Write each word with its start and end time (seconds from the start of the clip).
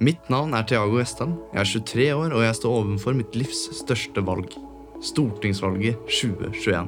Mitt 0.00 0.30
navn 0.32 0.54
er 0.56 0.64
Tiago 0.64 0.94
Westland. 0.96 1.34
Jeg 1.52 1.60
er 1.60 1.68
23 1.68 2.04
år, 2.16 2.32
og 2.32 2.40
jeg 2.40 2.56
står 2.56 2.76
overfor 2.78 3.16
mitt 3.18 3.34
livs 3.36 3.66
største 3.76 4.22
valg. 4.24 4.54
Stortingsvalget 5.04 5.98
2021. 6.08 6.86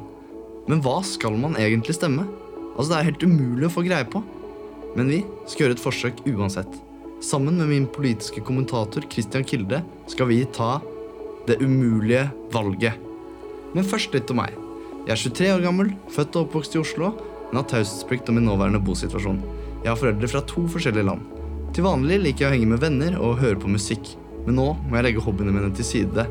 Men 0.72 0.80
hva 0.80 0.94
skal 1.04 1.36
man 1.36 1.58
egentlig 1.60 1.98
stemme? 1.98 2.24
Altså, 2.72 2.88
Det 2.88 2.96
er 2.96 3.08
helt 3.10 3.26
umulig 3.28 3.68
å 3.68 3.74
få 3.74 3.84
greie 3.84 4.06
på. 4.08 4.22
Men 4.96 5.12
vi 5.12 5.18
skal 5.44 5.66
gjøre 5.66 5.76
et 5.76 5.84
forsøk 5.84 6.22
uansett. 6.24 6.72
Sammen 7.20 7.60
med 7.60 7.68
min 7.68 7.86
politiske 7.86 8.40
kommentator 8.40 9.04
Christian 9.12 9.44
Kilde 9.44 9.82
skal 10.08 10.26
vi 10.32 10.46
ta 10.46 10.80
det 11.46 11.60
umulige 11.60 12.30
valget. 12.50 12.96
Men 13.74 13.84
først 13.84 14.16
litt 14.16 14.30
om 14.32 14.40
meg. 14.40 14.56
Jeg 15.04 15.12
er 15.12 15.20
23 15.20 15.52
år 15.58 15.66
gammel, 15.68 15.92
født 16.08 16.36
og 16.36 16.48
oppvokst 16.48 16.76
i 16.76 16.80
Oslo, 16.80 17.12
men 17.50 17.60
har 17.60 17.68
taushetsplikt 17.68 18.32
om 18.32 18.40
min 18.40 18.48
nåværende 18.48 18.80
bosituasjon. 18.80 19.44
Jeg 19.84 19.92
har 19.92 20.00
foreldre 20.00 20.32
fra 20.32 20.40
to 20.48 20.64
forskjellige 20.64 21.10
land. 21.12 21.41
Til 21.72 21.86
vanlig 21.86 22.18
liker 22.20 22.44
jeg 22.44 22.50
å 22.50 22.52
henge 22.52 22.68
med 22.68 22.82
venner 22.82 23.14
og 23.16 23.38
høre 23.40 23.56
på 23.56 23.70
musikk, 23.72 24.10
men 24.44 24.58
nå 24.58 24.66
må 24.76 24.98
jeg 24.98 25.06
legge 25.06 25.22
hobbyene 25.24 25.54
mine 25.54 25.70
til 25.72 25.86
side, 25.88 26.26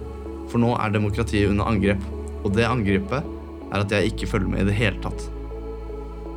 for 0.51 0.61
nå 0.61 0.75
er 0.77 0.93
demokratiet 0.93 1.49
under 1.49 1.65
angrep, 1.71 2.03
og 2.43 2.53
det 2.53 2.67
angrepet 2.67 3.25
er 3.71 3.79
at 3.79 3.95
jeg 3.95 4.11
ikke 4.11 4.29
følger 4.29 4.51
med 4.51 4.61
i 4.61 4.67
det 4.69 4.75
hele 4.77 5.01
tatt. 5.01 5.25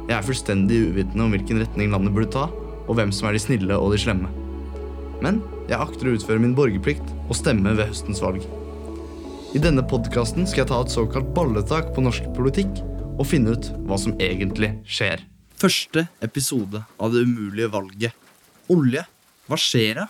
Jeg 0.08 0.16
er 0.16 0.24
fullstendig 0.24 0.80
uvitende 0.88 1.26
om 1.26 1.36
hvilken 1.36 1.60
retning 1.60 1.92
landet 1.92 2.16
burde 2.16 2.32
ta, 2.32 2.46
og 2.84 2.96
hvem 2.96 3.12
som 3.12 3.28
er 3.28 3.36
de 3.36 3.44
snille 3.44 3.76
og 3.76 3.92
de 3.92 4.00
slemme. 4.00 4.32
Men 5.20 5.42
jeg 5.68 5.80
akter 5.80 6.08
å 6.08 6.16
utføre 6.16 6.40
min 6.40 6.56
borgerplikt 6.56 7.14
og 7.26 7.36
stemme 7.36 7.76
ved 7.76 7.92
høstens 7.92 8.24
valg. 8.24 8.40
I 9.52 9.60
denne 9.60 9.84
podkasten 9.84 10.48
skal 10.48 10.64
jeg 10.64 10.72
ta 10.72 10.80
et 10.80 10.96
såkalt 10.96 11.28
balletak 11.36 11.92
på 11.92 12.08
norsk 12.08 12.32
politikk 12.36 12.80
og 13.14 13.28
finne 13.28 13.52
ut 13.52 13.68
hva 13.84 14.00
som 14.00 14.16
egentlig 14.16 14.74
skjer. 14.88 15.20
Første 15.60 16.08
episode 16.24 16.86
av 16.98 17.12
Det 17.12 17.28
umulige 17.28 17.68
valget. 17.72 18.23
Olje. 18.72 19.04
Hva 19.48 19.58
skjer 19.60 19.98
da? 20.00 20.06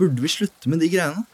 Burde 0.00 0.22
vi 0.22 0.32
slutte 0.32 0.70
med 0.72 0.82
de 0.82 0.90
greiene? 0.92 1.24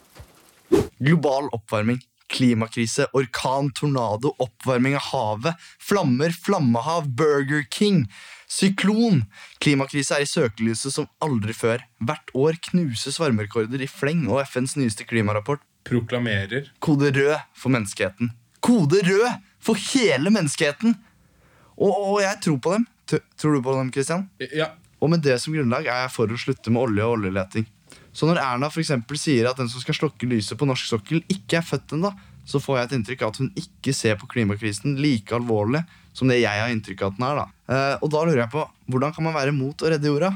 Global 0.98 1.50
oppvarming, 1.54 2.00
klimakrise, 2.32 3.06
orkan, 3.14 3.70
tornado, 3.76 4.32
oppvarming 4.42 4.96
av 4.98 5.04
havet, 5.10 5.68
flammer, 5.78 6.34
flammehav, 6.34 7.06
Burger 7.18 7.66
King, 7.70 8.06
syklon. 8.50 9.24
Klimakrise 9.62 10.16
er 10.16 10.24
i 10.24 10.30
søkelyset 10.30 10.94
som 10.96 11.10
aldri 11.22 11.54
før. 11.54 11.84
Hvert 12.02 12.32
år 12.34 12.58
knuses 12.70 13.20
varmerekorder 13.22 13.82
i 13.82 13.90
fleng, 13.90 14.26
og 14.30 14.42
FNs 14.46 14.76
nyeste 14.80 15.06
klimarapport 15.06 15.62
proklamerer 15.86 16.72
Kode 16.82 17.12
rød 17.14 17.36
for 17.54 17.70
menneskeheten. 17.70 18.32
Kode 18.60 19.02
rød 19.06 19.28
for 19.62 19.78
hele 19.92 20.32
menneskeheten! 20.34 20.96
Og, 21.76 21.92
og 21.92 22.20
jeg 22.22 22.40
tror 22.42 22.58
på 22.58 22.72
dem. 22.74 22.86
T 23.06 23.20
tror 23.38 23.54
du 23.54 23.62
på 23.62 23.76
dem, 23.76 23.92
Christian? 23.92 24.26
Ja. 24.50 24.72
Og 25.02 25.12
med 25.12 25.22
det 25.24 25.36
som 25.42 25.54
grunnlag 25.54 25.88
er 25.88 26.04
jeg 26.04 26.12
for 26.14 26.32
å 26.32 26.38
slutte 26.40 26.72
med 26.72 26.82
olje 26.86 27.04
og 27.04 27.18
oljeleting. 27.18 27.66
Så 28.16 28.28
når 28.28 28.40
Erna 28.40 28.70
for 28.72 28.86
sier 29.20 29.50
at 29.50 29.58
den 29.60 29.68
som 29.68 29.82
skal 29.82 29.96
slokke 29.98 30.28
lyset 30.28 30.56
på 30.56 30.68
norsk 30.68 30.88
sokkel, 30.88 31.20
ikke 31.28 31.60
er 31.60 31.66
født 31.66 31.96
ennå, 31.98 32.14
så 32.46 32.60
får 32.62 32.78
jeg 32.78 32.86
et 32.86 32.94
inntrykk 32.96 33.24
av 33.26 33.32
at 33.32 33.40
hun 33.42 33.48
ikke 33.58 33.92
ser 33.96 34.16
på 34.20 34.28
klimakrisen 34.30 34.96
like 35.02 35.34
alvorlig 35.34 35.82
som 36.16 36.30
det 36.30 36.38
jeg 36.40 36.62
har 36.62 36.72
inntrykk 36.72 37.02
av 37.02 37.12
at 37.12 37.18
den 37.18 37.26
er. 37.26 37.40
da. 37.40 37.46
Eh, 37.74 37.96
og 38.00 38.12
da 38.14 38.22
lurer 38.24 38.44
jeg 38.44 38.52
på, 38.54 38.62
hvordan 38.88 39.16
kan 39.16 39.26
man 39.26 39.36
være 39.36 39.52
mot 39.52 39.82
å 39.82 39.90
redde 39.92 40.08
jorda? 40.08 40.30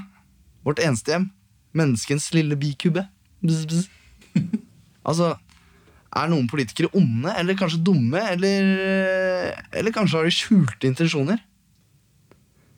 Vårt 0.67 0.83
eneste 0.85 1.15
hjem. 1.15 1.31
Menneskens 1.79 2.29
lille 2.35 2.59
bikube. 2.61 3.07
Bzz, 3.41 3.63
bzz. 3.71 4.43
altså, 5.09 5.31
er 6.11 6.33
noen 6.33 6.51
politikere 6.51 6.91
onde, 6.99 7.33
eller 7.33 7.57
kanskje 7.57 7.81
dumme, 7.87 8.21
eller, 8.35 9.55
eller 9.71 9.95
kanskje 9.95 10.19
har 10.19 10.29
de 10.29 10.35
skjulte 10.35 10.91
intensjoner? 10.91 11.41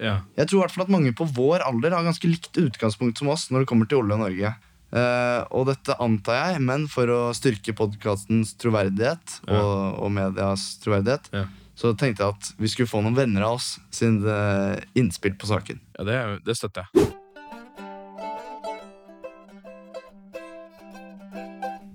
Ja. 0.03 0.17
Jeg 0.37 0.49
tror 0.51 0.59
i 0.59 0.63
hvert 0.67 0.75
fall 0.75 0.85
at 0.89 0.93
mange 0.93 1.15
på 1.17 1.25
vår 1.37 1.63
alder 1.65 1.95
har 1.97 2.05
ganske 2.05 2.27
likt 2.29 2.59
utgangspunkt 2.59 3.19
som 3.23 3.31
oss 3.33 3.47
når 3.55 3.63
det 3.65 3.69
kommer 3.71 3.87
til 3.89 4.03
olje 4.03 4.19
og 4.19 4.23
Norge. 4.27 4.53
Uh, 4.93 5.41
og 5.57 5.71
dette 5.71 5.95
antar 6.05 6.37
jeg, 6.51 6.61
men 6.69 6.83
for 6.93 7.09
å 7.09 7.21
styrke 7.33 7.73
podkastens 7.79 8.51
troverdighet 8.61 9.39
Ja. 9.49 9.63
og, 9.63 10.03
og 10.05 10.13
medias 10.13 10.67
troverdighet, 10.85 11.31
Ja. 11.33 11.47
så 11.79 11.95
tenkte 11.97 12.27
jeg 12.27 12.35
at 12.37 12.51
vi 12.61 12.69
skulle 12.69 12.91
få 12.91 13.01
noen 13.01 13.17
venner 13.17 13.47
av 13.47 13.57
oss 13.57 13.79
sin 13.91 14.19
eh, 14.29 14.77
innspill 15.01 15.33
på 15.41 15.49
saken. 15.49 15.81
ja 15.97 16.05
det, 16.05 16.19
det 16.45 16.59
støtter 16.61 16.85
jeg. 16.93 17.09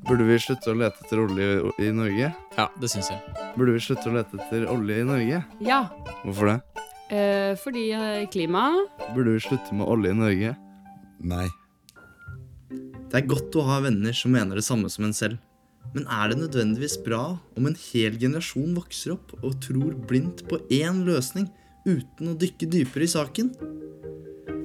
Burde 0.08 0.24
vi 0.24 0.38
slutte 0.40 0.72
å 0.72 0.78
lete 0.80 1.04
etter 1.04 1.20
olje 1.20 1.48
i, 1.52 1.88
i 1.88 1.92
Norge? 1.96 2.30
Ja, 2.58 2.66
det 2.80 2.90
syns 2.94 3.10
jeg. 3.12 3.20
Burde 3.60 3.74
vi 3.76 3.82
slutte 3.84 4.08
å 4.10 4.14
lete 4.16 4.40
etter 4.40 4.66
olje 4.72 5.02
i 5.02 5.08
Norge? 5.08 5.42
Ja, 5.68 5.82
Hvorfor 6.24 6.54
det? 6.54 6.60
Eh, 7.14 7.54
fordi 7.60 7.90
eh, 7.96 8.28
klima 8.32 8.70
Burde 9.16 9.36
vi 9.36 9.44
slutte 9.44 9.76
med 9.76 9.88
olje 9.88 10.14
i 10.14 10.18
Norge? 10.18 10.54
Nei. 11.24 11.48
Det 13.08 13.22
er 13.22 13.30
godt 13.30 13.56
å 13.56 13.66
ha 13.70 13.80
venner 13.86 14.16
som 14.16 14.34
mener 14.36 14.60
det 14.60 14.66
samme 14.68 14.90
som 14.92 15.08
en 15.08 15.16
selv. 15.16 15.40
Men 15.96 16.08
er 16.12 16.32
det 16.32 16.42
nødvendigvis 16.42 16.98
bra 17.06 17.38
om 17.58 17.70
en 17.70 17.78
hel 17.80 18.18
generasjon 18.20 18.76
vokser 18.76 19.16
opp 19.16 19.32
og 19.40 19.56
tror 19.64 19.96
blindt 20.10 20.44
på 20.50 20.60
én 20.74 21.06
løsning 21.08 21.48
uten 21.88 22.34
å 22.34 22.38
dykke 22.38 22.68
dypere 22.74 23.08
i 23.08 23.12
saken? 23.12 23.54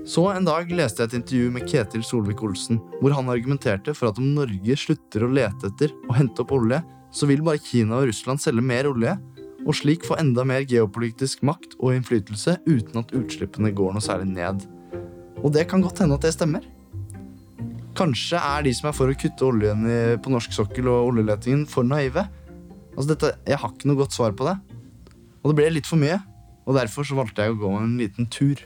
Så 0.02 0.24
en 0.32 0.46
dag 0.48 0.70
leste 0.74 1.04
jeg 1.04 1.12
et 1.12 1.18
intervju 1.20 1.50
med 1.54 1.66
Ketil 1.70 2.02
Solvik-Olsen, 2.02 2.80
hvor 2.98 3.14
han 3.14 3.30
argumenterte 3.30 3.94
for 3.94 4.10
at 4.10 4.18
om 4.18 4.32
Norge 4.34 4.76
slutter 4.78 5.22
å 5.22 5.30
lete 5.30 5.70
etter 5.70 5.94
og 6.08 6.16
hente 6.18 6.42
opp 6.42 6.56
olje, 6.56 6.80
så 7.14 7.28
vil 7.30 7.44
bare 7.46 7.62
Kina 7.62 8.00
og 8.00 8.08
Russland 8.10 8.42
selge 8.42 8.64
mer 8.66 8.88
olje, 8.90 9.14
og 9.62 9.76
slik 9.78 10.04
få 10.06 10.16
enda 10.20 10.44
mer 10.48 10.64
geopolitisk 10.68 11.42
makt 11.46 11.76
og 11.78 11.94
innflytelse 11.96 12.58
uten 12.66 13.02
at 13.02 13.12
utslippene 13.16 13.72
går 13.76 13.94
noe 13.94 14.04
særlig 14.04 14.30
ned. 14.32 14.64
Og 15.42 15.52
det 15.54 15.66
kan 15.70 15.82
godt 15.82 16.02
hende 16.02 16.18
at 16.18 16.26
det 16.26 16.34
stemmer. 16.34 16.64
Kanskje 17.98 18.40
er 18.40 18.64
de 18.64 18.72
som 18.74 18.88
er 18.88 18.96
for 18.96 19.12
å 19.12 19.16
kutte 19.18 19.46
oljen 19.46 19.84
på 20.22 20.32
norsk 20.32 20.54
sokkel 20.56 20.88
og 20.90 21.10
oljeletingen, 21.10 21.66
for 21.68 21.84
naive. 21.84 22.24
Altså 22.96 23.12
dette, 23.12 23.34
Jeg 23.46 23.58
har 23.58 23.72
ikke 23.72 23.90
noe 23.90 24.00
godt 24.00 24.16
svar 24.16 24.32
på 24.32 24.46
det. 24.48 24.56
Og 25.42 25.50
det 25.50 25.58
ble 25.58 25.70
litt 25.74 25.88
for 25.88 26.00
mye, 26.00 26.20
og 26.66 26.78
derfor 26.78 27.04
så 27.04 27.18
valgte 27.18 27.44
jeg 27.44 27.54
å 27.54 27.60
gå 27.60 27.72
en 27.76 27.98
liten 27.98 28.28
tur. 28.30 28.62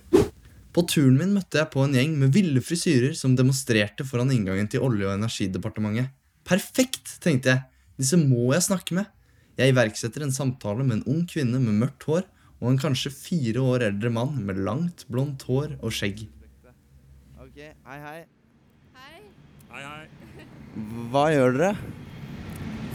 På 0.77 0.85
turen 0.85 1.17
min 1.17 1.33
møtte 1.33 1.59
jeg 1.59 1.73
på 1.73 1.81
en 1.83 1.95
gjeng 1.97 2.19
med 2.21 2.35
ville 2.35 2.61
frisyrer 2.61 3.15
som 3.17 3.35
demonstrerte 3.37 4.05
foran 4.05 4.31
inngangen 4.35 4.69
til 4.69 4.85
Olje- 4.85 5.09
og 5.09 5.17
energidepartementet. 5.17 6.13
Perfekt, 6.47 7.17
tenkte 7.25 7.55
jeg. 7.55 7.63
Disse 7.97 8.19
må 8.21 8.53
jeg 8.53 8.67
snakke 8.69 8.99
med. 8.99 9.09
Jeg 9.57 9.73
iverksetter 9.73 10.21
en 10.21 10.35
samtale 10.37 10.85
med 10.85 10.99
en 10.99 11.07
ung 11.09 11.23
kvinne 11.29 11.57
med 11.63 11.79
mørkt 11.81 12.05
hår 12.05 12.27
og 12.61 12.67
en 12.69 12.81
kanskje 12.81 13.13
fire 13.13 13.63
år 13.65 13.87
eldre 13.87 14.11
mann 14.13 14.35
med 14.45 14.61
langt, 14.61 15.07
blondt 15.09 15.47
hår 15.49 15.79
og 15.81 15.95
skjegg. 15.97 16.27
Ok, 17.41 17.57
hei 17.89 17.97
hei. 18.03 18.19
Hei. 18.97 19.23
Hei, 19.73 19.85
hei. 19.87 20.49
Hva 21.13 21.23
gjør 21.33 21.57
dere? 21.57 21.71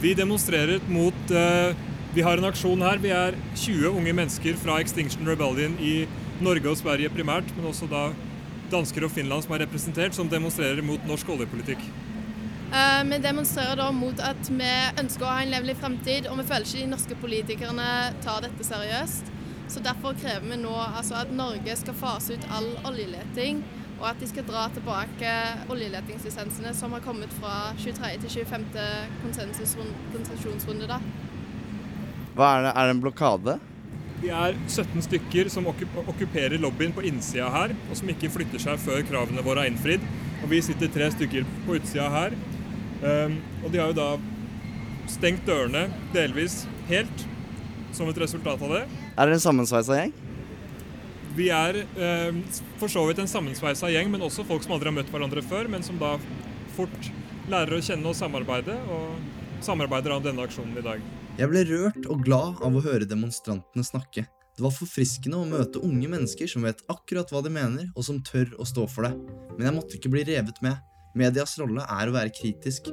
Vi 0.02 0.14
demonstrerer 0.18 0.82
mot 0.90 1.34
uh, 1.34 1.74
Vi 2.14 2.22
har 2.22 2.38
en 2.38 2.46
aksjon 2.46 2.82
her. 2.86 3.02
Vi 3.02 3.10
er 3.10 3.34
20 3.56 3.90
unge 3.96 4.14
mennesker 4.14 4.58
fra 4.62 4.78
Extinction 4.82 5.26
Rebellion 5.26 5.74
i 5.82 6.04
Norge 6.42 6.70
og 6.70 6.78
Sverige 6.78 7.10
primært, 7.10 7.50
men 7.56 7.70
også 7.72 7.90
da 7.90 8.10
dansker 8.70 9.06
og 9.06 9.14
Finland 9.14 9.42
som 9.42 9.54
er 9.56 9.64
representert, 9.66 10.14
som 10.14 10.30
demonstrerer 10.30 10.82
mot 10.86 11.02
norsk 11.10 11.34
oljepolitikk. 11.34 11.82
Eh, 12.72 13.04
Vi 13.04 13.18
demonstrerer 13.18 13.76
da 13.76 13.90
mot 13.92 14.20
at 14.24 14.48
vi 14.48 14.70
ønsker 15.00 15.26
å 15.26 15.30
ha 15.34 15.42
en 15.42 15.50
levelig 15.52 15.74
fremtid, 15.76 16.24
og 16.30 16.38
vi 16.40 16.44
føler 16.48 16.64
ikke 16.64 16.80
de 16.80 16.90
norske 16.92 17.16
politikerne 17.20 17.88
tar 18.24 18.40
dette 18.46 18.64
seriøst. 18.64 19.28
Så 19.72 19.80
Derfor 19.84 20.16
krever 20.20 20.46
vi 20.48 20.56
nå 20.60 20.72
altså 20.72 21.18
at 21.20 21.32
Norge 21.32 21.76
skal 21.76 21.96
fase 21.96 22.36
ut 22.36 22.46
all 22.52 22.70
oljeleting, 22.88 23.60
og 24.00 24.06
at 24.10 24.20
de 24.20 24.28
skal 24.28 24.44
dra 24.48 24.66
tilbake 24.72 25.32
oljeletingslisensene 25.72 26.72
som 26.74 26.92
har 26.96 27.04
kommet 27.04 27.32
fra 27.40 27.72
23. 27.78 28.16
til 28.24 28.30
25. 28.30 28.64
konsensusrun- 29.24 29.92
konsesjonsrunde. 30.14 30.88
da. 30.88 30.98
Hva 32.36 32.48
er 32.56 32.62
det? 32.62 32.72
Er 32.76 32.86
det 32.88 32.96
en 32.96 33.02
blokade? 33.04 33.58
Vi 34.22 34.28
er 34.30 34.56
17 34.68 35.02
stykker 35.02 35.50
som 35.50 35.66
okkuperer 35.66 36.58
lobbyen 36.60 36.92
på 36.92 37.04
innsida 37.04 37.50
her, 37.50 37.74
og 37.90 37.96
som 37.96 38.08
ikke 38.08 38.30
flytter 38.30 38.58
seg 38.58 38.78
før 38.78 39.02
kravene 39.02 39.42
våre 39.44 39.66
er 39.66 39.70
innfridd. 39.70 40.00
Og 40.42 40.50
vi 40.50 40.60
sitter 40.60 40.88
tre 40.88 41.10
stykker 41.10 41.44
på 41.66 41.76
utsida 41.78 42.08
her. 42.10 42.32
Um, 43.02 43.38
og 43.64 43.72
de 43.72 43.80
har 43.82 43.90
jo 43.90 43.98
da 43.98 44.10
stengt 45.10 45.46
dørene 45.46 45.88
delvis 46.14 46.62
helt 46.88 47.24
som 47.92 48.08
et 48.08 48.20
resultat 48.22 48.62
av 48.62 48.76
det. 48.76 48.84
Er 49.18 49.28
det 49.28 49.36
en 49.36 49.44
sammensveisa 49.44 49.98
gjeng? 49.98 50.14
Vi 51.36 51.48
er 51.52 51.78
eh, 51.80 52.40
for 52.80 52.92
så 52.92 53.02
vidt 53.08 53.22
en 53.22 53.30
sammensveisa 53.30 53.88
gjeng, 53.92 54.10
men 54.12 54.24
også 54.24 54.44
folk 54.48 54.64
som 54.64 54.74
aldri 54.76 54.90
har 54.90 54.98
møtt 54.98 55.12
hverandre 55.12 55.44
før, 55.44 55.68
men 55.72 55.84
som 55.84 55.96
da 56.00 56.14
fort 56.76 57.08
lærer 57.52 57.78
å 57.78 57.84
kjenne 57.84 58.10
og 58.10 58.16
samarbeide, 58.16 58.76
og 58.92 59.64
samarbeider 59.64 60.12
om 60.12 60.24
denne 60.24 60.44
aksjonen 60.44 60.76
i 60.76 60.84
dag. 60.84 61.02
Jeg 61.38 61.48
ble 61.48 61.64
rørt 61.70 62.06
og 62.12 62.24
glad 62.26 62.60
av 62.64 62.76
å 62.76 62.84
høre 62.84 63.08
demonstrantene 63.08 63.84
snakke. 63.86 64.26
Det 64.52 64.60
var 64.60 64.74
forfriskende 64.76 65.38
å 65.40 65.48
møte 65.48 65.80
unge 65.80 66.10
mennesker 66.12 66.50
som 66.50 66.66
vet 66.66 66.82
akkurat 66.92 67.30
hva 67.32 67.40
de 67.44 67.52
mener, 67.54 67.88
og 67.96 68.04
som 68.04 68.20
tør 68.20 68.52
å 68.60 68.68
stå 68.68 68.84
for 68.92 69.08
det. 69.08 69.14
Men 69.56 69.70
jeg 69.70 69.76
måtte 69.78 69.96
ikke 69.96 70.12
bli 70.12 70.26
revet 70.28 70.60
med. 70.64 70.76
Medias 71.18 71.58
rolle 71.60 71.84
er 71.84 72.08
å 72.08 72.14
være 72.14 72.32
kritisk. 72.32 72.88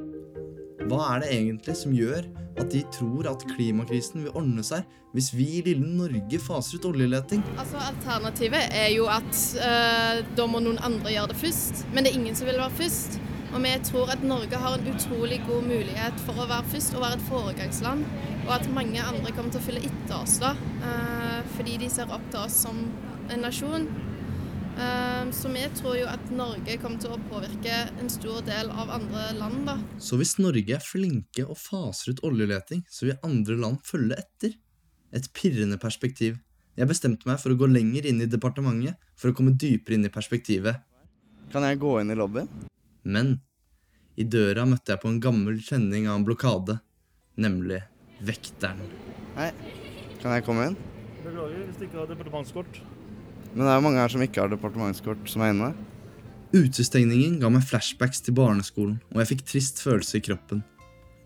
Hva 0.89 0.99
er 1.13 1.21
det 1.23 1.29
egentlig 1.35 1.75
som 1.77 1.93
gjør 1.95 2.25
at 2.59 2.71
de 2.73 2.81
tror 2.91 3.29
at 3.31 3.45
klimakrisen 3.53 4.25
vil 4.25 4.33
ordne 4.35 4.63
seg 4.65 4.87
hvis 5.13 5.29
vi 5.33 5.45
i 5.59 5.61
lille 5.65 5.87
Norge 5.87 6.39
faser 6.43 6.79
ut 6.79 6.87
oljeleting? 6.89 7.43
Altså 7.55 7.79
Alternativet 7.81 8.75
er 8.75 8.89
jo 8.91 9.07
at 9.09 9.31
øh, 9.55 10.19
da 10.35 10.47
må 10.51 10.61
noen 10.65 10.81
andre 10.85 11.13
gjøre 11.13 11.31
det 11.31 11.39
først, 11.39 11.85
men 11.93 12.03
det 12.03 12.11
er 12.11 12.19
ingen 12.19 12.37
som 12.37 12.49
vil 12.49 12.59
være 12.59 12.79
først. 12.81 13.19
Og 13.49 13.63
vi 13.63 13.71
tror 13.87 14.11
at 14.13 14.25
Norge 14.25 14.59
har 14.61 14.75
en 14.77 14.91
utrolig 14.91 15.39
god 15.47 15.63
mulighet 15.65 16.19
for 16.27 16.37
å 16.37 16.49
være 16.51 16.69
først 16.75 16.97
og 16.97 17.05
være 17.05 17.17
et 17.17 17.25
foregangsland. 17.31 18.03
Og 18.43 18.53
at 18.59 18.69
mange 18.75 19.01
andre 19.01 19.33
kommer 19.33 19.55
til 19.55 19.61
å 19.61 19.65
følge 19.65 19.89
etter 19.89 20.19
oss 20.19 20.37
da, 20.43 20.53
øh, 20.91 21.39
fordi 21.55 21.79
de 21.81 21.89
ser 21.89 22.11
opp 22.13 22.27
til 22.29 22.43
oss 22.43 22.59
som 22.67 22.83
en 23.29 23.45
nasjon. 23.45 23.87
Eh, 24.79 25.31
Så 25.31 25.49
vi 25.51 25.61
tror 25.75 25.97
jo 25.99 26.07
at 26.09 26.31
Norge 26.31 26.77
kommer 26.81 27.01
til 27.01 27.11
å 27.13 27.19
påvirke 27.29 27.73
en 27.99 28.09
stor 28.09 28.41
del 28.47 28.71
av 28.71 28.89
andre 28.95 29.25
land, 29.37 29.65
da. 29.67 29.75
Så 30.01 30.17
hvis 30.17 30.37
Norge 30.39 30.77
er 30.77 30.83
flinke 30.83 31.43
og 31.45 31.57
faser 31.59 32.13
ut 32.13 32.23
oljeleting, 32.25 32.85
så 32.89 33.09
vil 33.09 33.19
andre 33.23 33.57
land 33.59 33.81
følge 33.85 34.17
etter. 34.17 34.55
Et 35.11 35.27
pirrende 35.33 35.77
perspektiv. 35.81 36.39
Jeg 36.77 36.87
bestemte 36.87 37.27
meg 37.27 37.41
for 37.41 37.51
å 37.51 37.59
gå 37.59 37.67
lenger 37.67 38.07
inn 38.07 38.21
i 38.23 38.29
departementet 38.29 38.95
for 39.19 39.31
å 39.31 39.35
komme 39.35 39.55
dypere 39.57 39.97
inn 39.97 40.07
i 40.07 40.13
perspektivet. 40.13 40.79
Kan 41.51 41.65
jeg 41.65 41.79
gå 41.81 41.95
inn 41.99 42.13
i 42.13 42.17
lobbyen? 42.17 42.47
Men 43.03 43.39
i 44.15 44.23
døra 44.23 44.65
møtte 44.69 44.93
jeg 44.93 45.01
på 45.01 45.09
en 45.11 45.19
gammel 45.23 45.59
kjenning 45.65 46.07
av 46.07 46.19
en 46.19 46.27
blokade, 46.27 46.77
nemlig 47.35 47.81
vekteren. 48.23 48.79
Hei. 49.35 49.51
Kan 50.21 50.35
jeg 50.35 50.45
komme 50.47 50.69
inn? 50.69 50.79
Beklager 51.23 51.65
hvis 51.65 51.79
du 51.79 51.85
ikke 51.87 52.01
har 52.01 52.09
departementskort. 52.13 52.81
Men 53.53 53.65
det 53.65 53.69
er 53.71 53.79
jo 53.79 53.85
mange 53.85 54.01
her 54.03 54.11
som 54.13 54.23
ikke 54.23 54.43
har 54.43 54.51
departementskort, 54.51 55.23
som 55.29 55.43
er 55.43 55.53
inne. 55.53 55.71
Utestengningen 56.49 57.37
ga 57.41 57.49
meg 57.53 57.65
flashbacks 57.69 58.23
til 58.25 58.35
barneskolen, 58.37 58.97
og 59.13 59.21
jeg 59.21 59.31
fikk 59.35 59.45
trist 59.51 59.81
følelse 59.83 60.17
i 60.17 60.25
kroppen. 60.25 60.63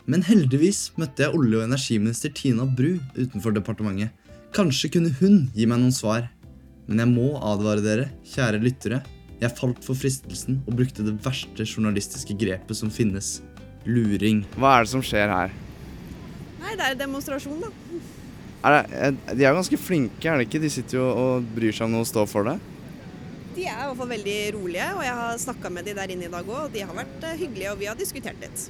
Men 0.10 0.26
heldigvis 0.28 0.90
møtte 1.00 1.24
jeg 1.24 1.36
olje- 1.36 1.62
og 1.62 1.68
energiminister 1.70 2.34
Tina 2.36 2.66
Bru 2.68 2.98
utenfor 3.16 3.56
departementet. 3.56 4.12
Kanskje 4.54 4.92
kunne 4.92 5.14
hun 5.22 5.46
gi 5.56 5.66
meg 5.66 5.80
noen 5.80 5.96
svar. 5.96 6.28
Men 6.88 7.00
jeg 7.00 7.12
må 7.14 7.30
advare 7.40 7.84
dere, 7.84 8.10
kjære 8.28 8.60
lyttere. 8.60 9.00
Jeg 9.40 9.56
falt 9.56 9.80
for 9.84 9.96
fristelsen 9.96 10.60
og 10.68 10.76
brukte 10.80 11.06
det 11.08 11.16
verste 11.24 11.64
journalistiske 11.64 12.36
grepet 12.40 12.78
som 12.78 12.92
finnes. 12.92 13.38
Luring. 13.88 14.44
Hva 14.60 14.78
er 14.78 14.86
det 14.86 14.92
som 14.92 15.04
skjer 15.04 15.32
her? 15.32 15.56
Nei, 16.60 16.76
det 16.80 16.90
er 16.90 17.00
demonstrasjon, 17.00 17.64
da. 17.64 17.72
Er 18.64 18.76
det, 18.78 18.84
eh, 18.96 19.36
de 19.36 19.44
er 19.44 19.50
jo 19.52 19.58
ganske 19.60 19.80
flinke, 19.80 20.24
er 20.24 20.40
det 20.40 20.48
ikke? 20.48 20.62
De 20.64 20.70
sitter 20.72 20.98
jo 21.02 21.08
og 21.12 21.48
bryr 21.56 21.76
seg 21.76 21.90
om 21.90 21.98
noe 21.98 22.06
og 22.06 22.08
står 22.08 22.30
for 22.32 22.48
det. 22.48 22.56
De 23.54 23.66
er 23.68 23.76
i 23.76 23.88
hvert 23.90 24.00
fall 24.00 24.14
veldig 24.16 24.38
rolige, 24.56 24.86
og 24.96 25.04
jeg 25.04 25.16
har 25.20 25.42
snakka 25.44 25.70
med 25.70 25.86
de 25.86 25.96
der 25.98 26.14
inne 26.14 26.26
i 26.26 26.32
dag 26.32 26.48
òg. 26.48 26.62
Og 26.66 26.72
de 26.74 26.86
har 26.86 26.96
vært 26.96 27.26
eh, 27.28 27.40
hyggelige, 27.42 27.74
og 27.74 27.82
vi 27.82 27.90
har 27.92 27.98
diskutert 28.00 28.40
litt. 28.42 28.70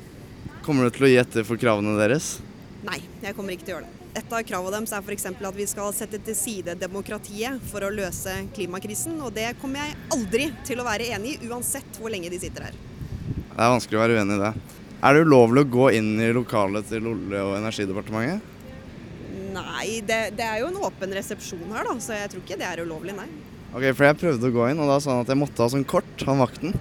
Kommer 0.65 0.87
du 0.87 0.95
til 0.95 1.05
å 1.05 1.11
gi 1.11 1.19
etter 1.21 1.45
for 1.45 1.61
kravene 1.61 1.93
deres? 1.99 2.39
Nei, 2.83 2.99
jeg 3.21 3.37
kommer 3.37 3.53
ikke 3.53 3.67
til 3.67 3.75
å 3.75 3.77
gjøre 3.77 3.89
det. 3.91 3.99
Et 4.13 4.33
av 4.33 4.43
kravene 4.45 4.79
deres 4.79 4.93
er 4.93 5.05
f.eks. 5.05 5.27
at 5.29 5.57
vi 5.57 5.67
skal 5.69 5.93
sette 5.95 6.19
til 6.25 6.37
side 6.37 6.75
demokratiet 6.81 7.61
for 7.69 7.85
å 7.85 7.91
løse 7.93 8.33
klimakrisen. 8.57 9.19
Og 9.21 9.33
det 9.37 9.51
kommer 9.61 9.85
jeg 9.85 9.99
aldri 10.17 10.47
til 10.65 10.81
å 10.81 10.87
være 10.87 11.11
enig 11.15 11.37
i, 11.37 11.51
uansett 11.51 12.01
hvor 12.01 12.13
lenge 12.13 12.33
de 12.33 12.41
sitter 12.41 12.69
her. 12.69 12.79
Det 13.53 13.61
er 13.61 13.75
vanskelig 13.75 13.99
å 13.99 14.03
være 14.03 14.17
uenig 14.17 14.39
i 14.39 14.43
det. 14.47 14.53
Er 15.03 15.13
det 15.13 15.27
ulovlig 15.27 15.63
å 15.65 15.69
gå 15.69 15.87
inn 15.99 16.11
i 16.17 16.33
lokalet 16.33 16.89
til 16.89 17.11
Olje- 17.11 17.45
og 17.45 17.57
energidepartementet? 17.59 18.52
Nei, 19.53 19.99
det, 20.05 20.21
det 20.37 20.45
er 20.45 20.61
jo 20.63 20.71
en 20.71 20.79
åpen 20.89 21.13
resepsjon 21.15 21.69
her, 21.73 21.85
da, 21.89 21.93
så 22.01 22.17
jeg 22.17 22.31
tror 22.33 22.43
ikke 22.43 22.57
det 22.61 22.69
er 22.69 22.81
ulovlig, 22.85 23.15
nei. 23.17 23.29
Ok, 23.73 23.85
for 23.97 24.05
jeg 24.05 24.19
prøvde 24.21 24.49
å 24.49 24.53
gå 24.53 24.65
inn, 24.69 24.81
og 24.83 24.89
da 24.91 24.97
sa 25.01 25.15
han 25.15 25.23
at 25.25 25.31
jeg 25.33 25.39
måtte 25.41 25.63
ha 25.63 25.69
sånn 25.73 25.85
kort, 25.89 26.25
han 26.27 26.41
vakten. 26.41 26.75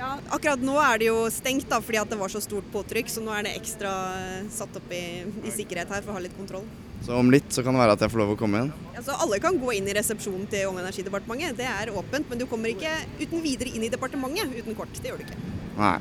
Ja, 0.00 0.14
akkurat 0.32 0.62
nå 0.64 0.76
er 0.80 1.00
det 1.02 1.08
jo 1.10 1.24
stengt 1.32 1.66
da, 1.68 1.80
fordi 1.84 1.98
at 2.00 2.12
det 2.12 2.16
var 2.20 2.32
så 2.32 2.40
stort 2.40 2.68
påtrykk, 2.72 3.10
så 3.12 3.22
nå 3.24 3.34
er 3.36 3.48
det 3.48 3.56
ekstra 3.58 3.90
eh, 4.16 4.46
satt 4.54 4.78
opp 4.78 4.94
i, 4.96 5.02
i 5.44 5.52
sikkerhet 5.52 5.90
her 5.92 6.04
for 6.04 6.14
å 6.14 6.16
ha 6.16 6.22
litt 6.24 6.36
kontroll. 6.38 6.64
Så 7.04 7.16
om 7.16 7.32
litt 7.32 7.48
så 7.52 7.64
kan 7.64 7.76
det 7.76 7.80
være 7.82 7.96
at 7.96 8.04
jeg 8.04 8.12
får 8.12 8.20
lov 8.22 8.32
å 8.34 8.38
komme 8.40 8.62
inn. 8.64 8.70
så 9.04 9.16
alle 9.24 9.40
kan 9.40 9.56
gå 9.60 9.74
inn 9.76 9.88
i 9.88 9.96
resepsjonen 9.96 10.46
til 10.52 10.68
Olje- 10.68 10.72
og 10.72 10.80
energidepartementet, 10.84 11.56
det 11.60 11.68
er 11.68 11.92
åpent, 11.96 12.28
men 12.28 12.40
du 12.40 12.46
kommer 12.48 12.72
ikke 12.72 12.92
uten 13.20 13.44
videre 13.44 13.72
inn 13.72 13.84
i 13.84 13.92
departementet 13.92 14.52
uten 14.56 14.76
kort. 14.78 14.92
Det 14.96 15.12
gjør 15.12 15.20
du 15.20 15.26
ikke. 15.28 15.40
Nei. 15.80 15.96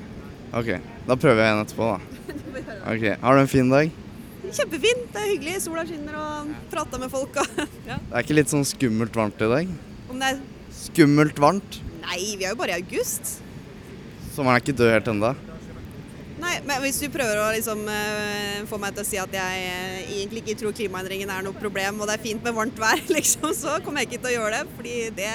Ok, 0.49 0.69
da 1.05 1.15
prøver 1.19 1.43
jeg 1.43 1.51
igjen 1.51 1.65
etterpå, 1.65 1.89
da. 1.93 1.99
Ok, 2.93 3.03
Har 3.21 3.35
du 3.35 3.41
en 3.43 3.51
fin 3.51 3.69
dag? 3.69 3.91
Kjempefint, 4.39 5.09
det 5.13 5.19
er 5.19 5.27
hyggelig, 5.33 5.57
sola 5.65 5.83
skinner 5.87 6.15
og 6.19 6.53
prater 6.71 7.01
med 7.01 7.11
folk. 7.11 7.35
Og, 7.41 7.59
ja. 7.89 7.97
Det 7.99 8.15
er 8.15 8.23
ikke 8.25 8.37
litt 8.39 8.51
sånn 8.53 8.65
skummelt 8.67 9.17
varmt 9.19 9.41
i 9.43 9.49
dag? 9.51 9.75
Om 10.09 10.21
det 10.23 10.31
er 10.33 10.39
Skummelt 10.79 11.37
varmt? 11.41 11.79
Nei, 12.05 12.17
vi 12.39 12.45
er 12.47 12.53
jo 12.53 12.57
bare 12.61 12.77
i 12.77 12.79
august. 12.79 13.35
Sommeren 14.33 14.55
er 14.55 14.63
ikke 14.63 14.75
død 14.79 14.91
helt 14.95 15.09
ennå. 15.11 15.31
Nei, 16.39 16.53
men 16.63 16.79
hvis 16.85 17.01
du 17.03 17.09
prøver 17.11 17.41
å 17.43 17.49
liksom 17.51 17.81
eh, 17.91 18.61
få 18.69 18.79
meg 18.79 18.95
til 18.95 19.03
å 19.03 19.07
si 19.09 19.19
at 19.19 19.33
jeg 19.35 19.65
eh, 19.67 19.97
egentlig 20.21 20.45
ikke 20.45 20.55
tror 20.61 20.75
klimaendringene 20.77 21.35
er 21.35 21.43
noe 21.45 21.57
problem, 21.59 21.99
og 21.99 22.07
det 22.07 22.15
er 22.15 22.23
fint 22.23 22.45
med 22.47 22.55
varmt 22.55 22.79
vær, 22.79 23.01
liksom, 23.17 23.51
så 23.57 23.75
kommer 23.83 24.05
jeg 24.05 24.13
ikke 24.13 24.21
til 24.23 24.31
å 24.31 24.35
gjøre 24.37 24.61
det. 24.61 24.77
Fordi 24.79 24.95
det 25.19 25.33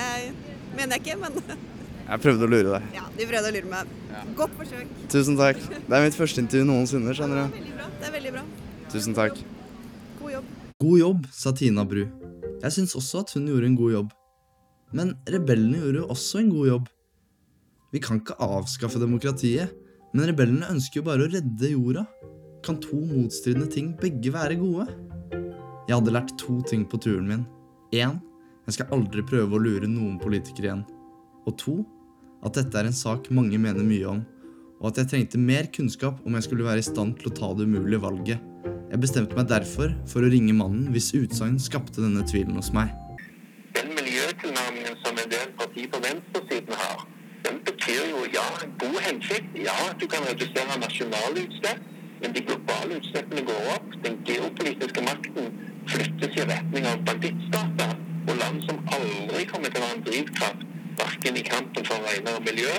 mener 0.78 0.96
jeg 0.96 1.04
ikke, 1.04 1.20
men 1.26 1.38
Jeg 2.08 2.20
prøvde 2.24 2.44
å 2.48 2.50
lure 2.52 2.72
deg. 2.78 2.88
ja, 2.96 3.04
du 3.14 3.22
prøvde 3.28 3.48
å 3.52 3.54
lure 3.54 3.70
meg. 3.70 3.92
Godt 4.40 4.56
forsøk. 4.58 4.96
Tusen 5.12 5.38
takk. 5.40 5.60
Det 5.76 5.92
er 5.96 6.02
mitt 6.08 6.16
første 6.18 6.42
intervju 6.42 6.66
noensinne, 6.68 7.14
skjønner 7.16 7.44
du. 7.44 7.58
Veldig 7.60 7.76
bra. 7.78 7.86
Det 8.00 8.08
er 8.08 8.16
veldig 8.18 8.32
bra. 8.38 8.42
Tusen 8.94 9.14
takk. 9.14 9.40
God 10.20 10.30
jobb. 10.30 10.50
God 10.78 10.98
jobb, 11.00 11.24
sa 11.34 11.50
Tina 11.50 11.82
Bru. 11.82 12.04
Jeg 12.62 12.74
syns 12.76 12.92
også 12.94 13.24
at 13.24 13.32
hun 13.34 13.48
gjorde 13.50 13.66
en 13.66 13.78
god 13.80 13.90
jobb. 13.90 14.12
Men 14.94 15.10
rebellene 15.26 15.80
gjorde 15.80 15.98
jo 15.98 16.10
også 16.14 16.38
en 16.38 16.52
god 16.52 16.68
jobb. 16.68 16.84
Vi 17.90 18.02
kan 18.04 18.20
ikke 18.20 18.36
avskaffe 18.38 19.02
demokratiet, 19.02 19.72
men 20.14 20.30
rebellene 20.30 20.70
ønsker 20.70 21.00
jo 21.00 21.08
bare 21.08 21.26
å 21.26 21.32
redde 21.32 21.72
jorda. 21.72 22.06
Kan 22.62 22.78
to 22.86 23.00
motstridende 23.02 23.66
ting 23.74 23.90
begge 23.98 24.30
være 24.30 24.60
gode? 24.62 24.86
Jeg 25.88 25.96
hadde 25.96 26.14
lært 26.14 26.36
to 26.38 26.60
ting 26.70 26.86
på 26.86 27.02
turen 27.02 27.26
min. 27.32 27.44
Én, 27.90 28.20
jeg 28.68 28.78
skal 28.78 28.94
aldri 28.94 29.26
prøve 29.26 29.58
å 29.58 29.64
lure 29.66 29.90
noen 29.90 30.22
politikere 30.22 30.70
igjen. 30.70 30.86
Og 31.50 31.58
to, 31.58 31.80
at 32.46 32.62
dette 32.62 32.78
er 32.78 32.86
en 32.86 33.00
sak 33.02 33.26
mange 33.34 33.58
mener 33.58 33.82
mye 33.82 34.06
om, 34.06 34.24
og 34.78 34.92
at 34.92 35.02
jeg 35.02 35.10
trengte 35.10 35.46
mer 35.50 35.66
kunnskap 35.74 36.22
om 36.22 36.38
jeg 36.38 36.46
skulle 36.46 36.70
være 36.70 36.78
i 36.78 36.92
stand 36.92 37.18
til 37.18 37.34
å 37.34 37.38
ta 37.42 37.54
det 37.58 37.66
umulige 37.66 38.06
valget. 38.06 38.50
Jeg 38.94 39.00
bestemte 39.02 39.34
meg 39.34 39.48
derfor 39.50 39.90
for 40.06 40.22
å 40.22 40.28
ringe 40.30 40.52
mannen 40.54 40.92
hvis 40.94 41.08
utsagn 41.18 41.56
skapte 41.58 41.98
denne 41.98 42.20
tvilen 42.30 42.54
hos 42.54 42.68
meg. 42.70 42.92
Den 43.74 43.90
miljøtilnærmingen 43.96 44.94
som 45.02 45.18
en 45.18 45.32
del 45.32 45.50
partier 45.58 45.88
på 45.90 45.98
venstresiden 46.04 46.78
har, 46.78 47.02
den 47.42 47.58
betyr 47.66 48.04
jo 48.12 48.22
ja, 48.30 48.46
god 48.84 49.00
hensikt. 49.08 49.58
Ja, 49.58 49.74
du 49.98 50.06
kan 50.06 50.22
redusere 50.28 50.78
nasjonale 50.78 51.42
utslipp, 51.42 51.82
men 52.22 52.38
de 52.38 52.46
globale 52.46 53.00
utslippene 53.00 53.44
går 53.50 53.68
opp. 53.74 53.90
Den 54.06 54.22
geopolitiske 54.30 55.06
makten 55.10 55.52
flyttes 55.90 56.38
i 56.38 56.48
retning 56.54 56.86
av 56.94 57.02
bandittstater 57.10 57.98
og 57.98 58.34
land 58.46 58.62
som 58.70 58.78
aldri 58.94 59.44
kommer 59.50 59.74
til 59.74 59.82
å 59.82 59.88
være 59.88 59.98
en 59.98 60.08
drivkraft, 60.12 60.66
verken 61.02 61.42
i 61.42 61.48
kampen 61.50 61.90
for 61.90 62.12
renere 62.12 62.46
miljø 62.46 62.74